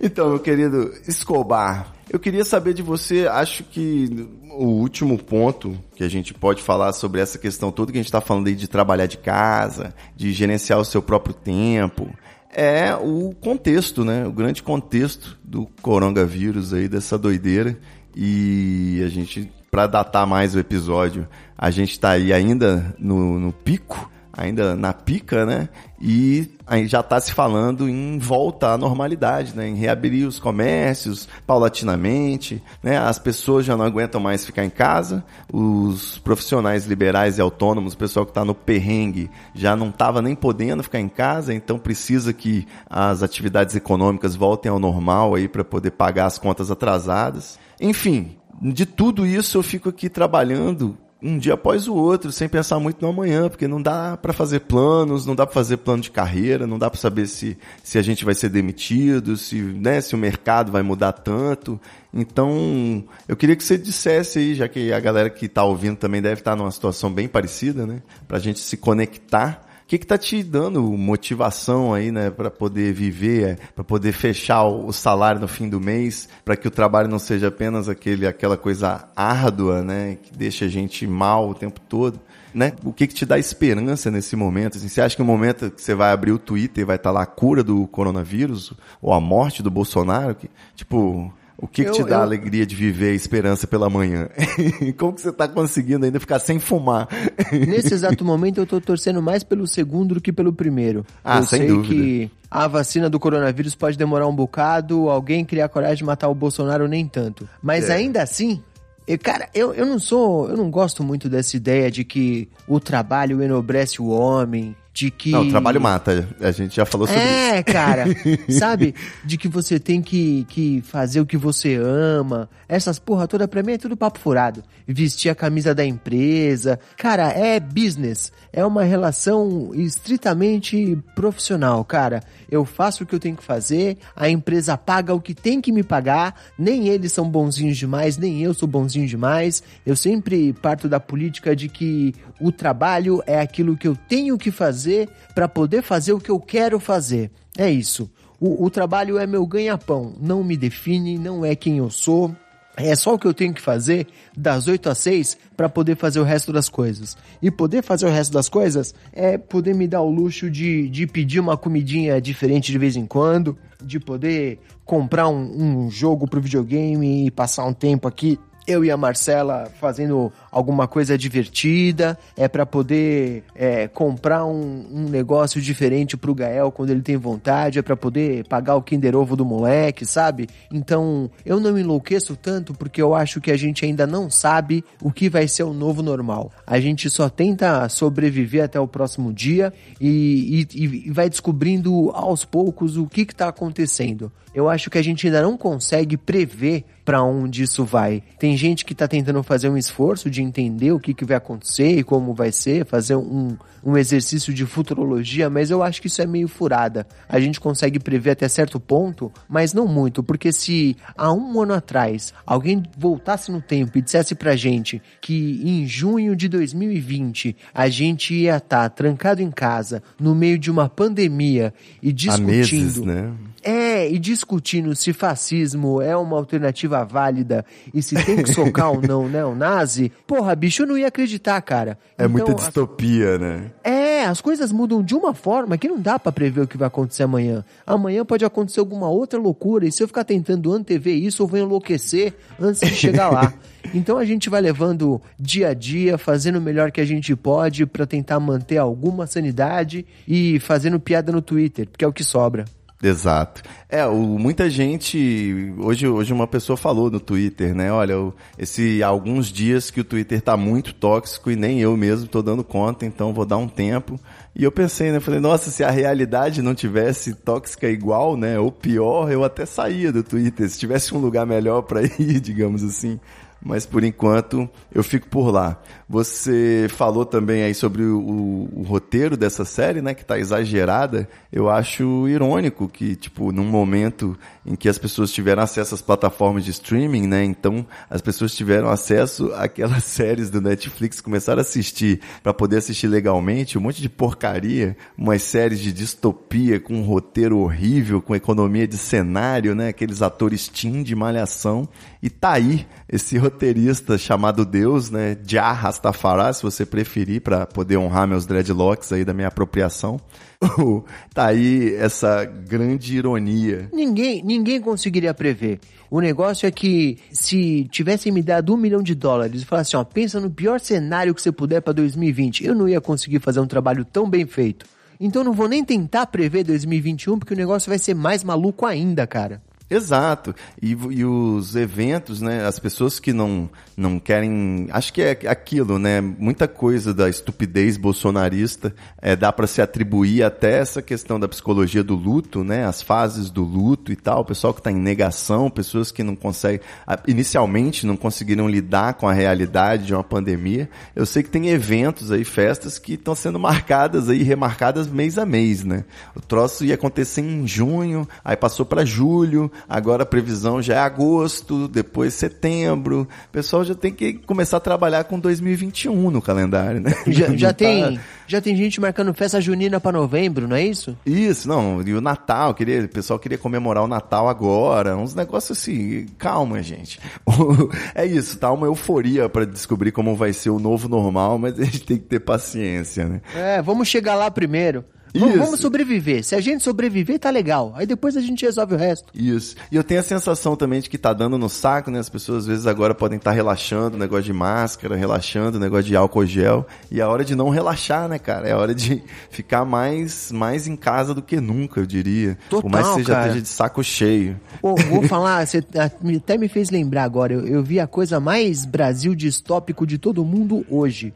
[0.00, 6.04] então, meu querido Escobar, eu queria saber de você, acho que o último ponto que
[6.04, 8.68] a gente pode falar sobre essa questão toda que a gente está falando aí de
[8.68, 12.08] trabalhar de casa, de gerenciar o seu próprio tempo,
[12.54, 14.26] é o contexto, né?
[14.26, 17.76] O grande contexto do coronavírus aí, dessa doideira.
[18.16, 21.26] E a gente, para datar mais o episódio,
[21.58, 25.68] a gente tá aí ainda no, no pico, ainda na pica, né?
[26.00, 29.68] E aí já tá se falando em volta à normalidade, né?
[29.68, 32.98] Em reabrir os comércios paulatinamente, né?
[32.98, 37.98] As pessoas já não aguentam mais ficar em casa, os profissionais liberais e autônomos, o
[37.98, 42.32] pessoal que está no perrengue, já não estava nem podendo ficar em casa, então precisa
[42.32, 47.58] que as atividades econômicas voltem ao normal aí para poder pagar as contas atrasadas.
[47.80, 52.78] Enfim, de tudo isso eu fico aqui trabalhando um dia após o outro, sem pensar
[52.78, 56.10] muito no amanhã, porque não dá para fazer planos, não dá para fazer plano de
[56.10, 60.14] carreira, não dá para saber se, se a gente vai ser demitido, se, né, se
[60.14, 61.80] o mercado vai mudar tanto.
[62.12, 66.20] Então, eu queria que você dissesse aí, já que a galera que está ouvindo também
[66.20, 69.66] deve estar numa situação bem parecida, né, pra gente se conectar.
[69.84, 74.64] O que que tá te dando motivação aí, né, para poder viver, para poder fechar
[74.64, 78.26] o o salário no fim do mês, para que o trabalho não seja apenas aquele
[78.26, 82.18] aquela coisa árdua, né, que deixa a gente mal o tempo todo,
[82.54, 82.72] né?
[82.82, 84.78] O que que te dá esperança nesse momento?
[84.78, 87.10] Assim, você acha que no momento que você vai abrir o Twitter e vai estar
[87.10, 88.72] lá a cura do coronavírus
[89.02, 92.66] ou a morte do Bolsonaro, que, tipo, o que, que te Eu- dá eu- alegria
[92.66, 94.28] de viver a esperança pela manhã?
[94.98, 97.08] Como que você tá conseguindo ainda ficar sem fumar?
[97.52, 101.04] Nesse exato momento eu tô torcendo mais pelo segundo do que pelo primeiro.
[101.24, 101.94] Ah, eu sem sei dúvida.
[101.94, 106.34] que a vacina do coronavírus pode demorar um bocado, alguém criar coragem de matar o
[106.34, 107.48] Bolsonaro nem tanto.
[107.62, 107.94] Mas É.
[107.94, 108.62] ainda assim,
[109.06, 112.78] eu, cara, eu, eu não sou, eu não gosto muito dessa ideia de que o
[112.80, 115.32] trabalho enobrece o homem, de que.
[115.32, 116.28] Não, o trabalho mata.
[116.40, 117.28] A gente já falou sobre isso.
[117.28, 118.04] É, cara,
[118.48, 118.94] sabe?
[119.24, 122.48] De que você tem que, que fazer o que você ama.
[122.68, 124.62] Essas porra toda pra mim é tudo papo furado.
[124.86, 126.78] Vestir a camisa da empresa.
[126.96, 128.32] Cara, é business.
[128.52, 132.22] É uma relação estritamente profissional, cara.
[132.48, 135.72] Eu faço o que eu tenho que fazer, a empresa paga o que tem que
[135.72, 139.60] me pagar, nem eles são bonzinhos demais, nem eu sou bonzinho demais.
[139.84, 144.50] Eu sempre parto da política de que o trabalho é aquilo que eu tenho que
[144.50, 147.30] fazer para poder fazer o que eu quero fazer.
[147.56, 148.10] É isso.
[148.40, 152.34] O, o trabalho é meu ganha-pão, não me define, não é quem eu sou.
[152.76, 156.18] É só o que eu tenho que fazer das 8 às 6 para poder fazer
[156.18, 157.16] o resto das coisas.
[157.40, 161.06] E poder fazer o resto das coisas é poder me dar o luxo de, de
[161.06, 166.40] pedir uma comidinha diferente de vez em quando, de poder comprar um, um jogo pro
[166.40, 172.48] videogame e passar um tempo aqui eu e a Marcela fazendo alguma coisa divertida, é
[172.48, 177.82] para poder é, comprar um, um, negócio diferente pro Gael quando ele tem vontade, é
[177.82, 180.48] para poder pagar o Kinder Ovo do moleque, sabe?
[180.72, 184.84] Então, eu não me enlouqueço tanto porque eu acho que a gente ainda não sabe
[185.02, 186.52] o que vai ser o novo normal.
[186.66, 192.44] A gente só tenta sobreviver até o próximo dia e, e, e vai descobrindo aos
[192.44, 194.30] poucos o que que tá acontecendo.
[194.54, 198.22] Eu acho que a gente ainda não consegue prever para onde isso vai.
[198.38, 201.98] Tem gente que está tentando fazer um esforço de entender o que, que vai acontecer
[201.98, 206.22] e como vai ser, fazer um, um exercício de futurologia, mas eu acho que isso
[206.22, 207.06] é meio furada.
[207.28, 211.74] A gente consegue prever até certo ponto, mas não muito, porque se há um ano
[211.74, 217.88] atrás alguém voltasse no tempo e dissesse pra gente que em junho de 2020 a
[217.88, 222.44] gente ia estar tá trancado em casa, no meio de uma pandemia e discutindo.
[222.44, 223.32] Há meses, né?
[223.64, 229.00] É, e discutindo se fascismo é uma alternativa válida e se tem que socar ou
[229.00, 231.98] não neonazi, porra, bicho, eu não ia acreditar, cara.
[232.18, 233.70] É então, muita distopia, né?
[233.82, 236.88] É, as coisas mudam de uma forma que não dá para prever o que vai
[236.88, 237.64] acontecer amanhã.
[237.86, 241.58] Amanhã pode acontecer alguma outra loucura e se eu ficar tentando antever isso, eu vou
[241.58, 243.52] enlouquecer antes de chegar lá.
[243.92, 247.84] Então a gente vai levando dia a dia, fazendo o melhor que a gente pode
[247.84, 252.64] para tentar manter alguma sanidade e fazendo piada no Twitter, porque é o que sobra.
[253.04, 253.62] Exato.
[253.86, 255.74] É, o, muita gente.
[255.78, 257.92] Hoje, hoje uma pessoa falou no Twitter, né?
[257.92, 262.40] Olha, esse alguns dias que o Twitter tá muito tóxico e nem eu mesmo tô
[262.40, 264.18] dando conta, então vou dar um tempo.
[264.56, 265.20] E eu pensei, né?
[265.20, 268.58] Falei, nossa, se a realidade não tivesse tóxica igual, né?
[268.58, 270.66] Ou pior, eu até saía do Twitter.
[270.70, 273.20] Se tivesse um lugar melhor para ir, digamos assim
[273.64, 275.80] mas por enquanto eu fico por lá.
[276.06, 281.26] Você falou também aí sobre o, o, roteiro dessa série, né, que está exagerada.
[281.50, 286.64] Eu acho irônico que, tipo, num momento em que as pessoas tiveram acesso às plataformas
[286.64, 292.20] de streaming, né, então as pessoas tiveram acesso àquelas séries do Netflix, começaram a assistir
[292.42, 297.58] para poder assistir legalmente, um monte de porcaria, umas séries de distopia com um roteiro
[297.58, 301.88] horrível, com economia de cenário, né, aqueles atores teen de malhação,
[302.22, 307.96] e tá aí esse roteirista chamado Deus, né, Jah Rastafari, se você preferir, para poder
[307.96, 310.20] honrar meus dreadlocks aí da minha apropriação.
[311.32, 313.88] tá aí essa grande ironia.
[313.92, 315.80] Ninguém, ninguém conseguiria prever.
[316.10, 320.04] O negócio é que se tivessem me dado um milhão de dólares e falassem, ó,
[320.04, 323.66] pensa no pior cenário que você puder para 2020, eu não ia conseguir fazer um
[323.66, 324.86] trabalho tão bem feito.
[325.18, 329.26] Então não vou nem tentar prever 2021 porque o negócio vai ser mais maluco ainda,
[329.26, 329.62] cara.
[329.94, 330.54] Exato.
[330.82, 332.66] E, e, os eventos, né?
[332.66, 334.88] As pessoas que não, não querem.
[334.90, 336.20] Acho que é aquilo, né?
[336.20, 342.02] Muita coisa da estupidez bolsonarista é, dá para se atribuir até essa questão da psicologia
[342.02, 342.84] do luto, né?
[342.84, 344.40] As fases do luto e tal.
[344.40, 346.80] O pessoal que está em negação, pessoas que não conseguem.
[347.26, 350.88] Inicialmente não conseguiram lidar com a realidade de uma pandemia.
[351.14, 355.46] Eu sei que tem eventos aí, festas que estão sendo marcadas aí, remarcadas mês a
[355.46, 356.04] mês, né?
[356.34, 360.98] O troço ia acontecer em junho, aí passou para julho agora a previsão já é
[360.98, 363.22] agosto, depois setembro.
[363.48, 367.12] O pessoal já tem que começar a trabalhar com 2021 no calendário, né?
[367.26, 371.16] Já, já tem, já tem gente marcando festa junina para novembro, não é isso?
[371.24, 372.02] Isso, não.
[372.02, 376.26] E o Natal, queria, o pessoal queria comemorar o Natal agora, uns negócios assim.
[376.38, 377.18] Calma, gente.
[378.14, 381.84] é isso, tá uma euforia para descobrir como vai ser o novo normal, mas a
[381.84, 383.40] gente tem que ter paciência, né?
[383.54, 385.04] É, vamos chegar lá primeiro.
[385.34, 385.58] Isso.
[385.58, 386.44] Vamos sobreviver.
[386.44, 387.92] Se a gente sobreviver, tá legal.
[387.96, 389.26] Aí depois a gente resolve o resto.
[389.34, 389.74] Isso.
[389.90, 392.20] E eu tenho a sensação também de que tá dando no saco, né?
[392.20, 396.14] As pessoas às vezes agora podem estar tá relaxando, negócio de máscara, relaxando, negócio de
[396.14, 396.86] álcool gel.
[397.10, 398.68] E é hora de não relaxar, né, cara?
[398.68, 402.56] É hora de ficar mais, mais em casa do que nunca, eu diria.
[402.70, 404.60] Total, Por mais que você já esteja de saco cheio.
[404.80, 407.54] Pô, vou falar, você até me fez lembrar agora.
[407.54, 411.34] Eu, eu vi a coisa mais Brasil distópico de todo mundo hoje.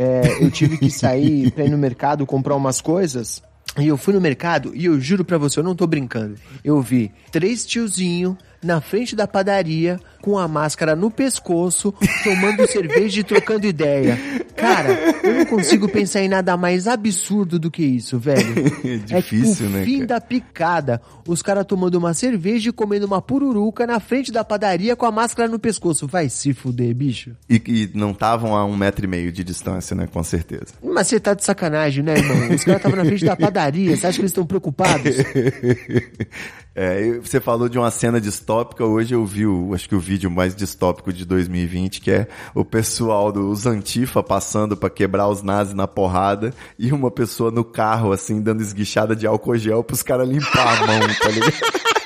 [0.00, 3.42] É, eu tive que sair pra ir no mercado comprar umas coisas.
[3.76, 6.36] E eu fui no mercado e eu juro pra você, eu não tô brincando.
[6.64, 11.94] Eu vi três tiozinho na frente da padaria com a máscara no pescoço,
[12.24, 14.18] tomando cerveja e trocando ideia.
[14.56, 14.90] Cara,
[15.22, 18.48] eu não consigo pensar em nada mais absurdo do que isso, velho.
[18.88, 20.06] É difícil, é, o né, fim cara?
[20.06, 21.02] da picada.
[21.26, 25.12] Os caras tomando uma cerveja e comendo uma pururuca na frente da padaria com a
[25.12, 26.06] máscara no pescoço.
[26.06, 27.32] Vai se fuder, bicho.
[27.48, 30.08] E, e não estavam a um metro e meio de distância, né?
[30.10, 30.74] Com certeza.
[30.82, 32.54] Mas você tá de sacanagem, né, irmão?
[32.54, 33.96] Os caras estavam na frente da padaria.
[33.96, 35.16] Você acha que eles estão preocupados?
[36.80, 40.30] É, você falou de uma cena distópica, hoje eu vi o, acho que o vídeo
[40.30, 45.74] mais distópico de 2020, que é o pessoal dos Antifa passando pra quebrar os nazis
[45.74, 50.26] na porrada e uma pessoa no carro, assim, dando esguichada de álcool gel pros caras
[50.26, 51.52] limpar a mão, tá ligado?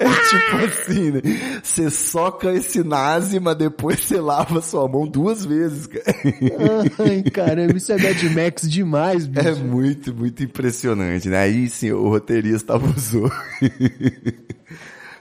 [0.00, 1.20] É tipo assim, né?
[1.60, 6.04] Você soca esse nazi, mas depois você lava sua mão duas vezes, cara.
[7.00, 9.48] Ai, caramba, isso é Mad Max demais, bicho.
[9.48, 11.38] É muito, muito impressionante, né?
[11.38, 13.28] Aí sim, o roteirista abusou.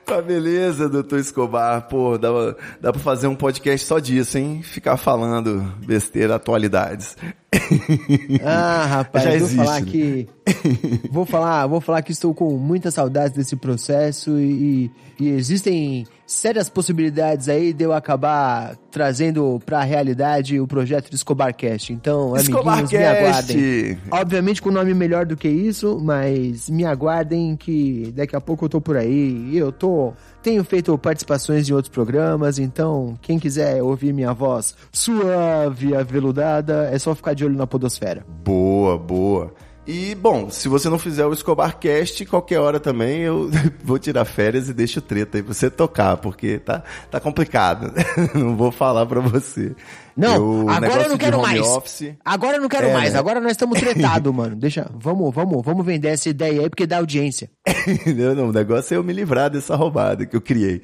[0.08, 1.82] Tá beleza, doutor Escobar.
[1.90, 2.30] Pô, dá,
[2.80, 4.62] dá pra fazer um podcast só disso, hein?
[4.64, 7.18] Ficar falando besteira, atualidades.
[8.44, 9.92] Ah, rapaz, Já vou existe, falar né?
[9.92, 10.28] que
[11.12, 16.70] vou falar, vou falar que estou com muitas saudades desse processo e, e existem sérias
[16.70, 21.94] possibilidades aí de eu acabar trazendo pra realidade o projeto de Escobarcast.
[21.94, 23.98] Então, amiguinhos, me aguardem.
[24.12, 28.70] Obviamente com nome melhor do que isso, mas me aguardem que daqui a pouco eu
[28.70, 29.50] tô por aí.
[29.52, 30.14] E eu tô
[30.44, 37.00] tenho feito participações em outros programas, então quem quiser ouvir minha voz suave aveludada, é
[37.00, 38.26] só ficar de olho na podosfera.
[38.44, 39.54] Boa, boa.
[39.88, 43.50] E, bom, se você não fizer o Escobarcast, qualquer hora também eu
[43.82, 47.94] vou tirar férias e deixo treta aí pra você tocar, porque tá, tá complicado.
[48.36, 49.74] não vou falar pra você.
[50.18, 51.62] Não, agora eu não quero mais.
[51.62, 53.14] office- Agora eu não quero É, mais.
[53.14, 53.20] né?
[53.20, 54.56] Agora nós estamos tretados, mano.
[54.56, 57.50] Deixa, vamos, vamos, vamos vender essa ideia aí porque dá audiência.
[58.18, 60.82] Não, não, o negócio é eu me livrar dessa roubada que eu criei.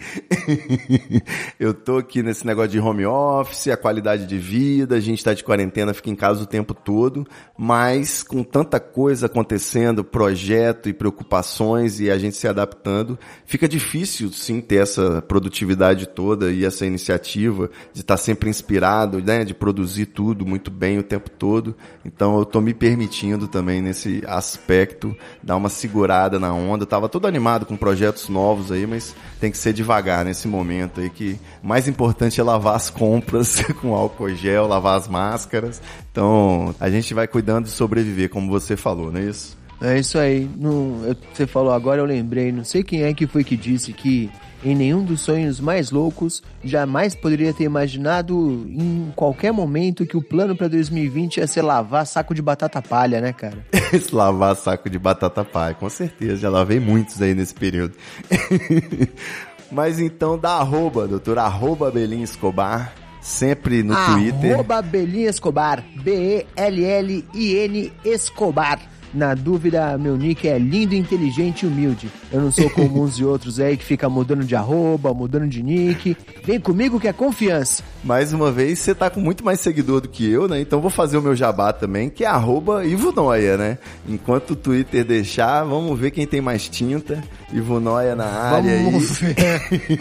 [1.60, 5.34] eu tô aqui nesse negócio de home office, a qualidade de vida, a gente tá
[5.34, 7.26] de quarentena, fica em casa o tempo todo,
[7.58, 14.32] mas com tanta coisa acontecendo, projeto e preocupações e a gente se adaptando, fica difícil
[14.32, 20.08] sim ter essa produtividade toda e essa iniciativa de estar sempre inspirado, né, de produzir
[20.08, 21.76] tudo muito bem o tempo todo.
[22.06, 26.84] Então eu tô me permitindo também nesse aspecto dar uma segurada na onda.
[26.84, 31.02] Eu tava todo animado com projetos novos aí, mas tem que ser devagar nesse momento
[31.02, 35.82] aí que mais importante é lavar as compras com álcool gel, lavar as máscaras.
[36.12, 39.63] Então a gente vai cuidando de sobreviver, como você falou, não é isso?
[39.84, 40.50] É isso aí.
[40.58, 42.52] Não, eu- você falou agora, eu lembrei.
[42.52, 44.32] Não sei quem é que foi que disse que
[44.64, 50.22] em nenhum dos sonhos mais loucos jamais poderia ter imaginado em qualquer momento que o
[50.22, 53.58] plano pra 2020 ia ser lavar saco de batata palha, né, cara?
[54.14, 56.38] Lavar saco de batata palha, com certeza.
[56.38, 57.94] Já lavei muitos aí nesse período.
[59.72, 64.54] Mas então dá arroba, doutor, arroba Belinha Escobar, sempre no Twitter.
[64.54, 65.84] Arroba Belinha Escobar.
[66.04, 68.80] B-E-L-L-I-N Escobar.
[69.14, 72.10] Na dúvida, meu nick é lindo, inteligente e humilde.
[72.32, 75.62] Eu não sou como uns e outros aí que fica mudando de arroba, mudando de
[75.62, 76.18] nick.
[76.44, 77.84] Vem comigo que é confiança.
[78.04, 80.60] Mais uma vez, você tá com muito mais seguidor do que eu, né?
[80.60, 83.78] Então vou fazer o meu jabá também, que é arroba Ivonoia, né?
[84.10, 87.24] Enquanto o Twitter deixar, vamos ver quem tem mais tinta.
[87.54, 89.36] Ivonoia na área Vamos ver.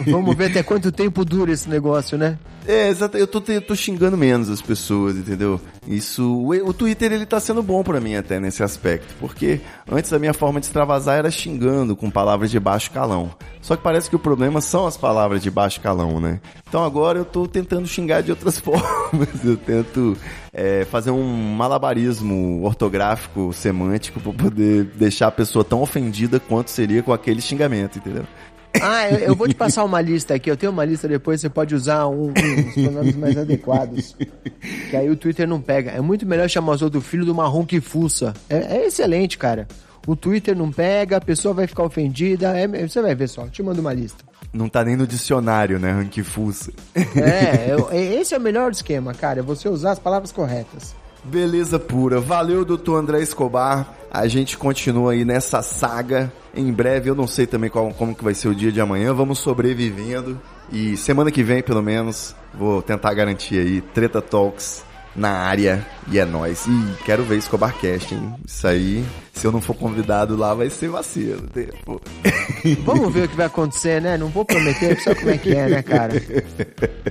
[0.09, 2.37] Vamos ver até quanto tempo dura esse negócio, né?
[2.67, 3.17] É, exato.
[3.17, 5.59] Eu tô, tô xingando menos as pessoas, entendeu?
[5.87, 6.23] Isso.
[6.23, 10.19] O, o Twitter ele tá sendo bom pra mim até nesse aspecto, porque antes a
[10.19, 13.31] minha forma de extravasar era xingando com palavras de baixo calão.
[13.61, 16.39] Só que parece que o problema são as palavras de baixo calão, né?
[16.67, 19.43] Então agora eu tô tentando xingar de outras formas.
[19.43, 20.17] Eu tento
[20.53, 21.23] é, fazer um
[21.55, 27.97] malabarismo ortográfico, semântico, pra poder deixar a pessoa tão ofendida quanto seria com aquele xingamento,
[27.99, 28.25] entendeu?
[28.81, 30.49] Ah, eu, eu vou te passar uma lista aqui.
[30.49, 34.15] Eu tenho uma lista depois, você pode usar um, uns pronomes mais adequados.
[34.89, 35.91] Que aí o Twitter não pega.
[35.91, 38.33] É muito melhor chamar os outros filho do marrom que fuça.
[38.49, 39.67] É, é excelente, cara.
[40.05, 42.57] O Twitter não pega, a pessoa vai ficar ofendida.
[42.57, 44.23] É, você vai ver só, te mando uma lista.
[44.51, 45.91] Não tá nem no dicionário, né?
[45.91, 46.71] Ranquifuça.
[46.95, 49.39] É, eu- esse é o melhor esquema, cara.
[49.39, 50.93] É você usar as palavras corretas.
[51.23, 52.19] Beleza pura.
[52.19, 53.93] Valeu, doutor André Escobar.
[54.11, 56.31] A gente continua aí nessa saga.
[56.55, 59.13] Em breve, eu não sei também qual, como que vai ser o dia de amanhã.
[59.13, 60.39] Vamos sobrevivendo.
[60.71, 64.83] E semana que vem, pelo menos, vou tentar garantir aí Treta Talks
[65.15, 66.65] na área e é nóis.
[66.67, 68.33] E quero ver Escobarcast, hein?
[68.45, 71.47] Isso aí, se eu não for convidado lá, vai ser vacilo.
[71.47, 72.01] Tempo.
[72.85, 74.17] Vamos ver o que vai acontecer, né?
[74.17, 76.13] Não vou prometer, sabe como é que é, né, cara?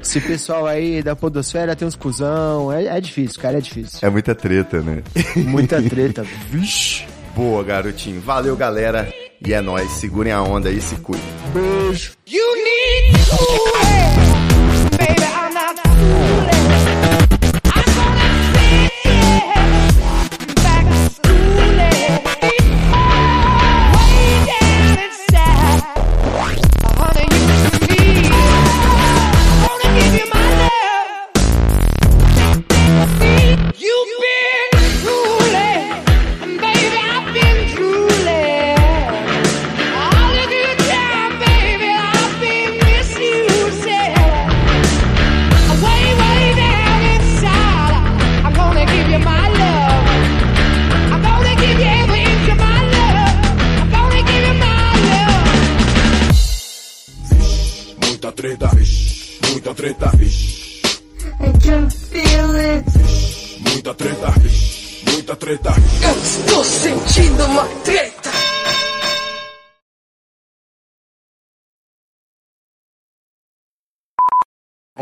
[0.01, 3.99] Esse pessoal aí da podosfera tem uns cuzão, é, é difícil, cara, é difícil.
[4.03, 5.03] É muita treta, né?
[5.37, 6.25] Muita treta.
[6.51, 7.05] Vixe.
[7.35, 8.21] Boa, garotinho.
[8.21, 9.11] Valeu, galera.
[9.45, 9.91] E é nóis.
[9.93, 11.25] Segurem a onda aí e se cuidem.
[11.55, 12.13] Beijo.
[12.27, 14.32] You need to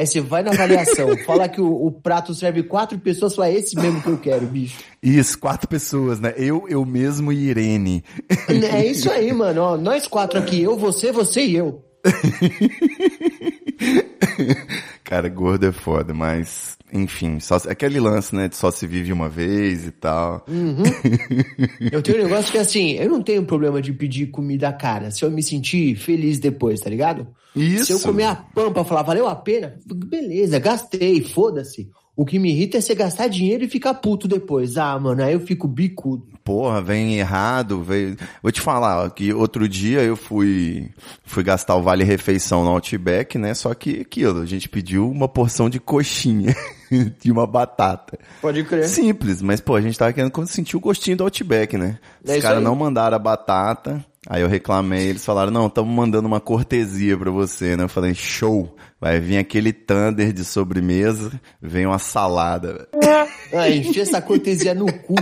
[0.00, 3.52] Aí você vai na avaliação, fala que o, o prato serve quatro pessoas, só é
[3.52, 4.78] esse mesmo que eu quero, bicho.
[5.02, 6.32] Isso, quatro pessoas, né?
[6.38, 8.02] Eu, eu mesmo e Irene.
[8.48, 9.60] É isso aí, mano.
[9.60, 11.84] Ó, nós quatro aqui, eu, você, você e eu.
[15.10, 19.28] Cara, gordo é foda, mas enfim, só, aquele lance, né, de só se vive uma
[19.28, 20.46] vez e tal.
[21.90, 25.24] Eu tenho um negócio que assim, eu não tenho problema de pedir comida cara, se
[25.24, 27.26] eu me sentir feliz depois, tá ligado?
[27.56, 27.86] Isso.
[27.86, 31.90] Se eu comer a pampa e falar, valeu a pena, beleza, gastei, foda-se.
[32.20, 34.76] O que me irrita é você gastar dinheiro e ficar puto depois.
[34.76, 36.22] Ah, mano, aí eu fico bicudo.
[36.44, 38.14] Porra, vem errado, veio...
[38.42, 40.90] Vou te falar, ó, que outro dia eu fui
[41.24, 43.54] fui gastar o vale refeição no Outback, né?
[43.54, 46.54] Só que aquilo, a gente pediu uma porção de coxinha
[47.18, 48.18] de uma batata.
[48.42, 48.86] Pode crer.
[48.86, 51.98] Simples, mas pô, a gente tava querendo sentir o gostinho do Outback, né?
[52.26, 54.04] É Os caras não mandaram a batata.
[54.28, 57.84] Aí eu reclamei, eles falaram, não, estamos mandando uma cortesia pra você, né?
[57.84, 62.88] Eu falei, show, vai vir aquele thunder de sobremesa, vem uma salada.
[63.52, 65.16] Ah, enfia essa cortesia no cu.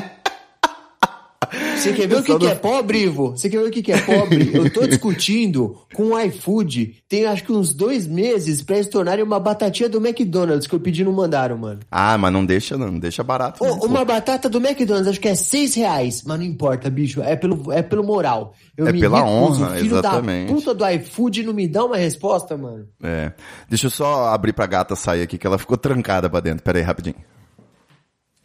[1.76, 3.30] Você quer ver o que, que é pobre, Ivo?
[3.30, 4.50] Você quer ver o que, que é pobre?
[4.52, 9.24] Eu tô discutindo com o iFood tem acho que uns dois meses pra eles tornarem
[9.24, 11.80] uma batatinha do McDonald's que eu pedi e não mandaram, mano.
[11.90, 13.60] Ah, mas não deixa não, não deixa barato.
[13.60, 13.86] Pô.
[13.86, 16.22] uma batata do McDonald's, acho que é seis reais.
[16.26, 17.22] Mas não importa, bicho.
[17.22, 18.54] É pelo, é pelo moral.
[18.76, 19.62] Eu É me pela recuso.
[19.64, 20.48] honra, Filho exatamente.
[20.48, 22.86] da puta do iFood não me dá uma resposta, mano.
[23.02, 23.32] É.
[23.70, 26.62] Deixa eu só abrir pra gata sair aqui, que ela ficou trancada pra dentro.
[26.64, 27.16] Pera aí, rapidinho.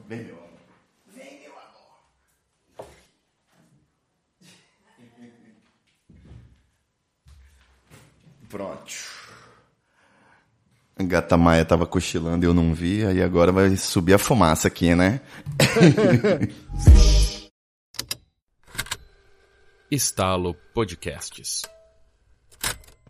[0.08, 0.44] Vem, meu amor.
[1.16, 2.88] Vem, meu amor.
[8.54, 8.94] Pronto.
[10.96, 14.68] A gata Maia tava cochilando e eu não vi, aí agora vai subir a fumaça
[14.68, 15.22] aqui, né?
[19.90, 21.64] Estalo Podcasts.